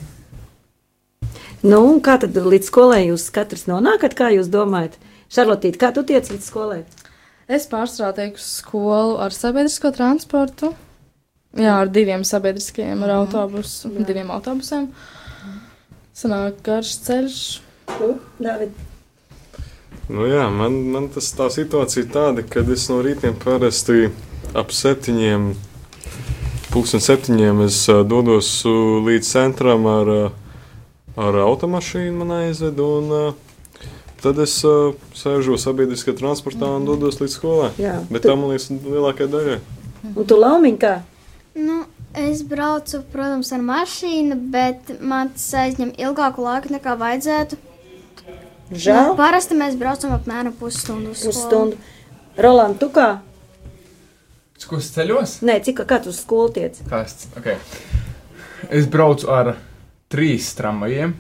Nu, 1.64 1.80
kā 2.04 2.18
tad 2.20 2.36
līdz 2.36 2.68
skolai 2.68 3.06
jūs 3.06 3.30
katrs 3.32 3.70
nonākat? 3.70 4.18
Kā 4.20 4.28
jūs 4.36 4.50
domājat? 4.52 4.98
Šarlotīt, 5.32 5.78
kā 5.80 5.94
tu 5.96 6.04
tiec 6.04 6.28
līdz 6.28 6.44
skolai? 6.44 6.82
Es 7.48 7.68
pārstrādāju 7.72 8.20
teiktu 8.20 8.42
uz 8.42 8.50
skolu 8.62 9.18
ar 9.24 9.36
sabiedrisko 9.36 9.92
transportu. 9.96 10.74
Jā, 11.54 11.76
ar 11.84 11.92
diviem 11.94 12.24
sabiedriskajiem, 12.26 13.04
ar 13.06 13.20
autobusu, 13.20 13.92
diviem 14.08 14.32
autobusiem. 14.34 14.88
Sanāk 16.18 16.64
garš 16.66 16.96
ceļš. 17.06 17.38
David. 18.42 18.74
Nu 20.10 20.26
jā, 20.28 20.48
man, 20.52 20.76
man 20.92 21.08
tas 21.14 21.30
tā 21.38 21.48
situācija 21.54 22.04
ir 22.04 22.10
tāda, 22.12 22.44
ka 22.44 22.64
es 22.74 22.88
no 22.92 23.00
rītiem 23.06 23.38
parasti 23.40 24.10
ap 24.58 24.74
septiņiem, 24.76 25.52
pusdien 26.74 27.04
septiņiem 27.04 27.64
es 27.68 27.78
uh, 27.92 28.02
dodos 28.08 28.50
uh, 28.68 29.00
līdz 29.06 29.30
centram 29.30 29.88
ar, 29.88 30.12
uh, 30.12 30.68
ar 31.16 31.40
automašīnu, 31.46 32.18
man 32.20 32.36
aizved, 32.42 32.82
un 32.84 33.16
uh, 33.16 33.43
tad 34.24 34.40
es 34.44 34.56
uh, 34.68 34.94
sēžu 35.18 35.58
sabiedriskajā 35.60 36.16
transportā 36.20 36.70
un 36.78 36.88
dodos 36.88 37.20
līdz 37.22 37.36
skolai. 37.36 37.72
Jā, 37.82 37.98
Bet 38.10 38.24
tu- 38.24 38.32
tā 38.32 38.38
man 38.40 38.54
liekas 38.54 38.70
lielākajai 38.72 39.34
daļai. 39.34 39.58
Un 40.14 40.30
tu 40.30 40.38
laumiņ 40.40 40.78
kā? 40.80 40.94
Nu, 41.56 41.84
es 42.18 42.42
braucu, 42.48 43.04
protams, 43.14 43.52
ar 43.56 43.62
mašīnu, 43.66 44.40
bet 44.54 44.96
man 45.02 45.30
tas 45.36 45.50
aizņem 45.66 45.94
ilgāku 46.02 46.44
laiku 46.46 46.74
nekā 46.74 46.96
vajadzētu. 47.00 47.60
Žēl. 48.74 49.10
Nu, 49.10 49.18
parasti 49.20 49.58
mēs 49.60 49.76
braucam 49.78 50.16
apmēram 50.16 50.56
pusstundu. 50.58 51.14
Pusstundu. 51.14 51.78
Roland, 52.42 52.80
tu 52.82 52.90
kā? 52.90 53.20
Ko 54.64 54.80
es 54.80 54.88
ceļos? 54.96 55.42
Nē, 55.44 55.58
cik 55.66 55.84
kā 55.84 55.98
tu 56.02 56.10
uz 56.14 56.22
skolu 56.24 56.54
tiec? 56.56 56.78
Kā 56.88 57.02
es, 57.04 57.28
okay. 57.36 57.58
es 58.72 58.88
braucu 58.88 59.28
ar 59.28 59.58
trīs 60.14 60.54
tramvajiem. 60.56 61.12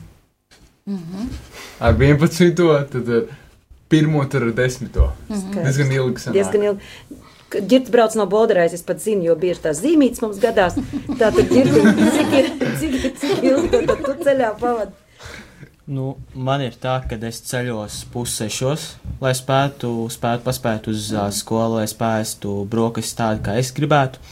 Ar 1.80 1.93
11. 1.96 2.56
tad 2.91 3.10
ar 3.10 3.28
pirmo, 3.88 4.24
tad 4.26 4.43
ar 4.43 4.56
10. 4.58 4.89
Diezgan 5.54 5.93
ilgi. 5.96 6.24
sanāk. 6.26 6.36
Diezgan 6.39 6.65
ilgi. 6.69 7.22
Girts 7.69 7.91
brauc 7.93 8.15
no 8.17 8.26
Bolderēs, 8.26 8.74
es 8.74 8.82
pat 8.82 9.00
zinu, 9.00 9.28
jo 9.28 9.36
bieži 9.38 9.62
tās 9.67 9.80
zīmītes 9.84 10.24
mums 10.24 10.41
gadās. 10.41 10.76
Tā 11.19 11.30
tad 11.30 11.39
girti, 11.52 11.84
cik 12.17 12.36
ir, 12.39 12.50
cik 12.82 12.98
ir, 12.98 13.10
cik 13.22 13.46
ilgi 13.46 13.69
tu, 13.69 13.82
tad 13.91 14.02
tu 14.02 14.15
ceļā 14.26 14.52
pavadi? 14.60 14.96
Nu, 15.93 16.13
man 16.34 16.63
ir 16.63 16.76
tā, 16.80 16.98
ka 17.08 17.19
es 17.28 17.41
ceļos 17.43 18.04
pussešos, 18.13 18.88
lai 19.22 19.34
spētu, 19.36 19.91
spētu 20.12 20.46
paspēt 20.48 20.88
uz 20.91 21.12
uh, 21.12 21.28
skolu, 21.36 21.82
lai 21.82 21.88
spētu 21.91 22.62
brokastis 22.72 23.19
tādu, 23.19 23.43
kā 23.46 23.60
es 23.60 23.72
gribētu. 23.76 24.24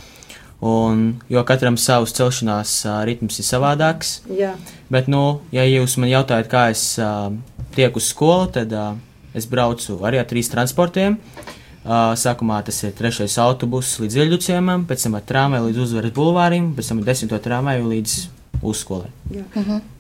Un, 0.61 1.15
jo 1.31 1.41
katram 1.47 1.77
savs 1.81 2.13
celšanās 2.13 2.73
uh, 2.85 2.99
ritms 3.07 3.39
ir 3.41 3.47
savādāks. 3.47 4.19
Jā. 4.29 4.51
Bet, 4.93 5.07
nu, 5.09 5.41
ja 5.53 5.65
jūs 5.65 5.97
man 5.97 6.11
jautājat, 6.11 6.51
kā 6.51 6.67
es 6.73 6.83
uh, 7.01 7.31
tieku 7.73 7.97
uz 7.97 8.11
skolu, 8.11 8.51
tad 8.53 8.75
uh, 8.77 8.91
es 9.33 9.47
braucu 9.49 9.97
arī 10.05 10.21
ar 10.21 10.27
trīs 10.29 10.51
transportiem. 10.53 11.17
Uh, 11.81 12.11
sākumā 12.13 12.59
tas 12.67 12.77
ir 12.85 12.93
trešais 12.93 13.39
autobuss 13.41 13.97
līdz 14.03 14.19
Ilģuciemam, 14.21 14.85
pēc 14.85 15.07
tam 15.07 15.17
ar 15.17 15.25
trāmēju 15.25 15.71
līdz 15.71 15.81
uzvaras 15.87 16.13
bulvārim, 16.13 16.69
pēc 16.77 16.91
tam 16.91 17.01
ar 17.01 17.09
desmito 17.09 17.41
trāmēju 17.41 17.89
līdz 17.95 18.15
uzskolai. 18.61 19.09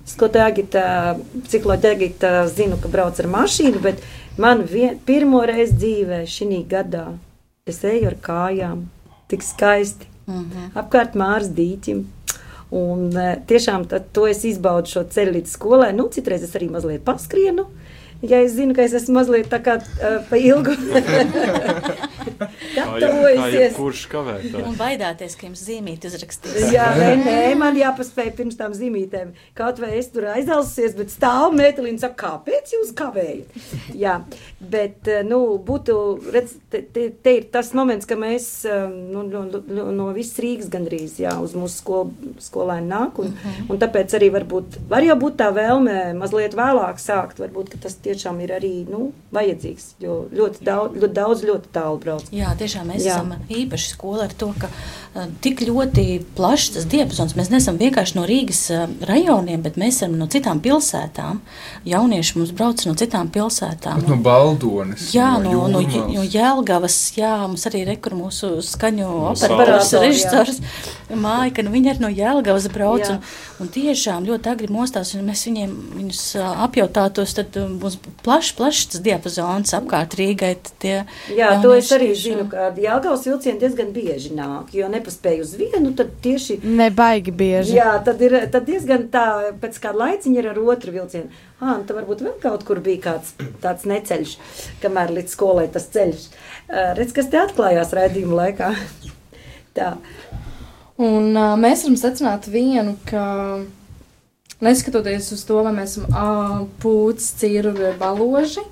Skotā 0.05 0.45
Agita, 0.51 1.15
psiholoģija 1.47 1.95
Agita 1.97 2.31
zinu, 2.53 2.77
ka 2.81 2.91
brauc 2.91 3.17
ar 3.17 3.29
mašīnu, 3.33 3.81
bet 3.81 4.05
man 4.37 4.61
vien, 4.69 4.99
pirmo 5.09 5.41
reizi 5.47 5.77
dzīvē 5.81 6.21
šī 6.29 6.61
gadā 6.69 7.07
es 7.69 7.81
eju 7.85 8.09
ar 8.11 8.17
kājām. 8.21 8.85
Tik 9.31 9.45
skaisti. 9.45 10.09
Apkārt 10.77 11.15
māras 11.19 11.51
dīķim. 11.55 12.05
Un 12.71 13.09
eh, 13.19 13.33
tiešām 13.47 13.83
tad, 13.91 14.07
to 14.15 14.27
es 14.31 14.45
izbaudu 14.47 14.87
šo 14.93 15.03
ceļu 15.11 15.35
līdz 15.35 15.55
skolai. 15.57 15.91
Nu, 15.95 16.07
citreiz 16.13 16.45
es 16.45 16.55
arī 16.55 16.69
mazliet 16.71 17.03
paskrienu. 17.07 17.67
Ja 18.21 18.39
es 18.45 18.53
zinu, 18.53 18.75
ka 18.77 18.85
es 18.85 18.93
esmu 18.95 19.17
mazliet 19.17 19.49
tā 19.49 19.57
kā 19.65 19.79
uh, 19.81 20.19
pa 20.29 20.37
ilgu 20.37 20.75
gatavojusies. 22.77 23.75
Kurš 23.77 24.05
kavētājs? 24.11 24.65
Un 24.67 24.77
baidāties, 24.79 25.35
ka 25.39 25.47
jums 25.49 25.63
zīmīti 25.67 26.09
uzrakstīs. 26.11 26.71
Jā, 26.73 26.91
nē, 26.97 27.11
nē, 27.23 27.39
man 27.59 27.77
jāpaspēj 27.79 28.31
pirms 28.37 28.59
tam 28.59 28.75
zīmītēm. 28.77 29.33
Kaut 29.57 29.81
vai 29.81 29.93
es 29.99 30.11
tur 30.13 30.29
aizelsies, 30.33 30.95
bet 30.97 31.13
stāv 31.13 31.55
metālīna 31.57 31.97
un 31.97 32.01
saka, 32.01 32.17
kāpēc 32.21 32.73
jūs 32.75 32.93
kavējat? 32.97 33.57
Jā, 33.97 34.17
bet, 34.59 34.99
eh, 35.09 35.23
nu, 35.27 35.41
būtu, 35.65 35.95
redz, 36.33 36.55
te, 36.71 36.83
te, 36.83 37.07
te 37.11 37.35
ir 37.39 37.47
tas 37.53 37.71
moments, 37.77 38.07
ka 38.09 38.17
mēs 38.19 38.49
eh, 38.69 38.85
nu, 38.87 39.23
no, 39.27 39.43
no, 39.49 39.87
no 39.95 40.09
visas 40.15 40.39
Rīgas 40.43 40.71
gandrīz, 40.71 41.17
jā, 41.21 41.33
uz 41.43 41.55
mūsu 41.57 41.81
skol, 41.81 42.11
skolēni 42.43 42.91
nāk, 42.91 43.21
un, 43.23 43.33
un 43.67 43.81
tāpēc 43.81 44.15
arī 44.17 44.31
varbūt, 44.37 44.81
var 44.91 45.05
jau 45.05 45.17
būt 45.21 45.39
tā 45.41 45.51
vēlme 45.55 45.97
mazliet 46.19 46.55
vēlāk 46.57 47.01
sākt, 47.01 47.41
varbūt, 47.41 47.73
ka 47.73 47.81
tas 47.87 47.97
tiešām 48.03 48.41
ir 48.45 48.55
arī, 48.59 48.73
nu, 48.89 49.11
vajadzīgs, 49.35 49.95
jo 50.03 50.21
ļoti 50.31 50.65
daudz, 50.67 50.99
ļoti, 51.01 51.15
daudz, 51.17 51.45
ļoti 51.47 51.73
tālu 51.75 52.01
brauc. 52.01 52.10
Jā, 52.35 52.51
tiešām 52.59 52.91
mēs 52.91 53.05
Jā. 53.05 53.17
Esam 53.17 53.33
īpaši 53.49 53.93
skola 53.93 54.27
ar 54.27 54.35
to, 54.37 54.51
ka 54.59 54.69
tik 55.43 55.59
ļoti 55.67 56.05
plašs 56.37 56.69
tas 56.77 56.85
diapazons. 56.87 57.33
Mēs 57.35 57.49
neesam 57.51 57.75
vienkārši 57.79 58.15
no 58.15 58.23
Rīgas 58.29 58.61
uh, 58.71 58.85
rajoniem, 59.07 59.59
bet 59.65 59.75
mēs 59.81 59.99
esam 59.99 60.15
no 60.19 60.27
citām 60.31 60.61
pilsētām. 60.63 61.41
Jaunieši 61.87 62.37
mums 62.39 62.53
brauc 62.55 62.83
no 62.87 62.95
citām 62.99 63.31
pilsētām. 63.33 64.05
No 64.07 64.15
Baldonas. 64.23 65.09
Jā, 65.15 65.33
no, 65.43 65.67
no, 65.67 65.83
Jūrmālas. 65.83 66.15
no 66.15 66.23
Jēlgavas, 66.23 66.97
jā, 67.17 67.33
mums 67.43 67.67
arī 67.67 67.83
rekur 67.91 68.15
mūsu 68.15 68.53
skaņu 68.63 69.09
Operators, 69.33 69.91
jā. 69.91 70.03
režisors 70.05 70.63
māja, 71.17 71.51
ka 71.55 71.65
nu, 71.65 71.71
viņi 71.73 71.91
arī 71.91 72.03
no 72.03 72.09
Jēlgavas 72.11 72.67
brauc 72.73 73.03
Jā. 73.03 73.15
un, 73.15 73.21
un 73.63 73.71
tiešām 73.73 74.25
ļoti 74.27 74.51
agri 74.51 74.69
mostās, 74.71 75.13
un 75.17 75.27
mēs 75.27 75.43
viņiem, 75.47 75.73
viņus 75.97 76.21
ā, 76.39 76.49
apjautātos, 76.67 77.35
tad 77.37 77.57
um, 77.59 77.77
būs 77.81 77.97
plašs, 78.25 78.53
plašs 78.57 78.89
tas 78.93 79.03
diapazons 79.05 79.75
apkārt 79.77 80.15
Rīgai. 80.19 80.53
Tie 80.81 81.01
Jā, 81.35 81.51
to 81.63 81.73
es 81.75 81.91
arī 81.95 82.11
zinu, 82.17 82.47
ka 82.51 82.69
Jālgavas 82.79 83.25
vilcieni 83.27 83.61
diezgan 83.61 83.91
bieži 83.95 84.33
nāk, 84.37 84.71
jo 84.75 84.89
nepaspēju 85.01 85.43
uz 85.43 85.53
vienu, 85.59 85.91
tad 85.97 86.13
tieši 86.23 86.61
Nebaigi 86.63 87.33
bieži. 87.35 87.75
Jā, 87.75 87.97
tad 88.05 88.21
ir 88.23 88.37
tad 88.53 88.69
diezgan 88.69 89.09
tā, 89.11 89.25
pēc 89.61 89.81
kāda 89.83 90.05
laiciņa 90.05 90.39
ir 90.39 90.51
ar 90.53 90.61
otru 90.61 90.93
vilcienu. 90.95 91.31
Ah, 91.59 91.75
un 91.75 91.83
tad 91.85 91.97
varbūt 91.99 92.23
vēl 92.25 92.37
kaut 92.41 92.63
kur 92.65 92.79
bija 92.81 93.03
kāds 93.09 93.35
tāds 93.61 93.85
neceļš, 93.89 94.37
kamēr 94.81 95.13
līdz 95.17 95.35
skolai 95.35 95.67
tas 95.73 95.89
ceļš. 95.93 96.27
Uh, 96.71 96.93
redz, 96.97 97.13
kas 97.17 97.29
te 97.33 97.41
atklājās 97.41 97.93
raidījuma 97.97 98.39
laikā. 98.45 98.71
tā. 99.77 99.93
Un 101.01 101.31
uh, 101.33 101.53
mēs 101.59 101.85
varam 101.85 101.97
secināt 101.99 102.49
vienu, 102.51 102.95
ka 103.09 103.23
neskatoties 104.61 105.31
uz 105.35 105.45
to, 105.47 105.61
vai 105.65 105.73
mēs 105.75 105.95
esam 105.95 106.09
uh, 106.09 106.59
pūcis, 106.83 107.33
cīru 107.41 107.73
vai 107.77 107.93
baloži, 107.99 108.63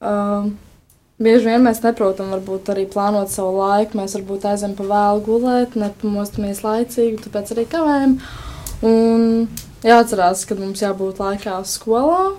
uh, 0.00 0.50
bieži 1.22 1.50
vien 1.50 1.64
mēs 1.64 1.82
neprotam 1.84 2.32
varbūt 2.34 2.70
arī 2.74 2.86
plānot 2.90 3.32
savu 3.32 3.60
laiku. 3.60 4.00
Mēs 4.00 4.16
varbūt 4.18 4.48
aizem 4.52 4.76
pa 4.78 4.86
vēlu 4.88 5.24
gulēt, 5.26 5.76
nepamostamies 5.80 6.62
laicīgi, 6.66 7.22
tāpēc 7.26 7.52
arī 7.54 7.66
kavējam. 7.72 8.16
Un 8.86 9.48
jāatcerās, 9.86 10.44
ka 10.48 10.58
mums 10.58 10.84
jābūt 10.84 11.22
laikā 11.22 11.58
skolā. 11.68 12.34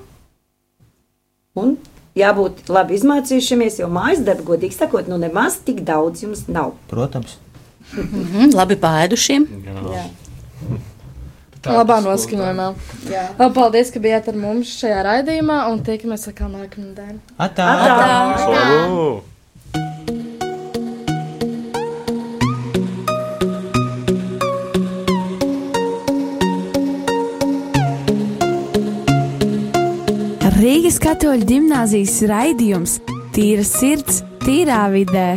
Un 1.57 1.77
jābūt 2.17 2.69
labi 2.73 2.97
izmācījušamies, 2.97 3.79
jo 3.81 3.89
mājas 3.93 4.21
darba, 4.25 4.45
godīgi 4.51 4.77
sakot, 4.77 5.09
nu 5.09 5.17
nemaz 5.21 5.59
tik 5.65 5.81
daudz 5.87 6.25
jums 6.25 6.45
nav. 6.49 6.75
Protams. 6.91 7.39
Mhm, 7.95 8.53
labi 8.57 8.77
pāēdušiem. 8.83 9.49
Jā. 9.95 10.05
Tā 11.67 11.77
Labā 11.82 11.97
noskaņojumā. 12.06 12.67
Jā. 13.12 13.23
Vēl 13.39 13.56
Paldies, 13.56 13.91
ka 13.91 13.99
bijāt 14.03 14.30
ar 14.32 14.38
mums 14.39 14.71
šajā 14.80 15.01
raidījumā, 15.12 15.63
un 15.73 15.82
tiekamies 15.84 16.30
atkal 16.32 16.53
nākamā 16.53 16.93
dienā. 16.95 17.19
Atā! 17.38 17.71
Savu! 18.45 19.10
Rīgas 30.58 30.97
katoļu 30.99 31.45
ģimnāzijas 31.47 32.15
raidījums 32.32 32.95
Tīra 33.36 33.62
sirds, 33.63 34.23
tīrā 34.41 34.88
vidē. 34.89 35.27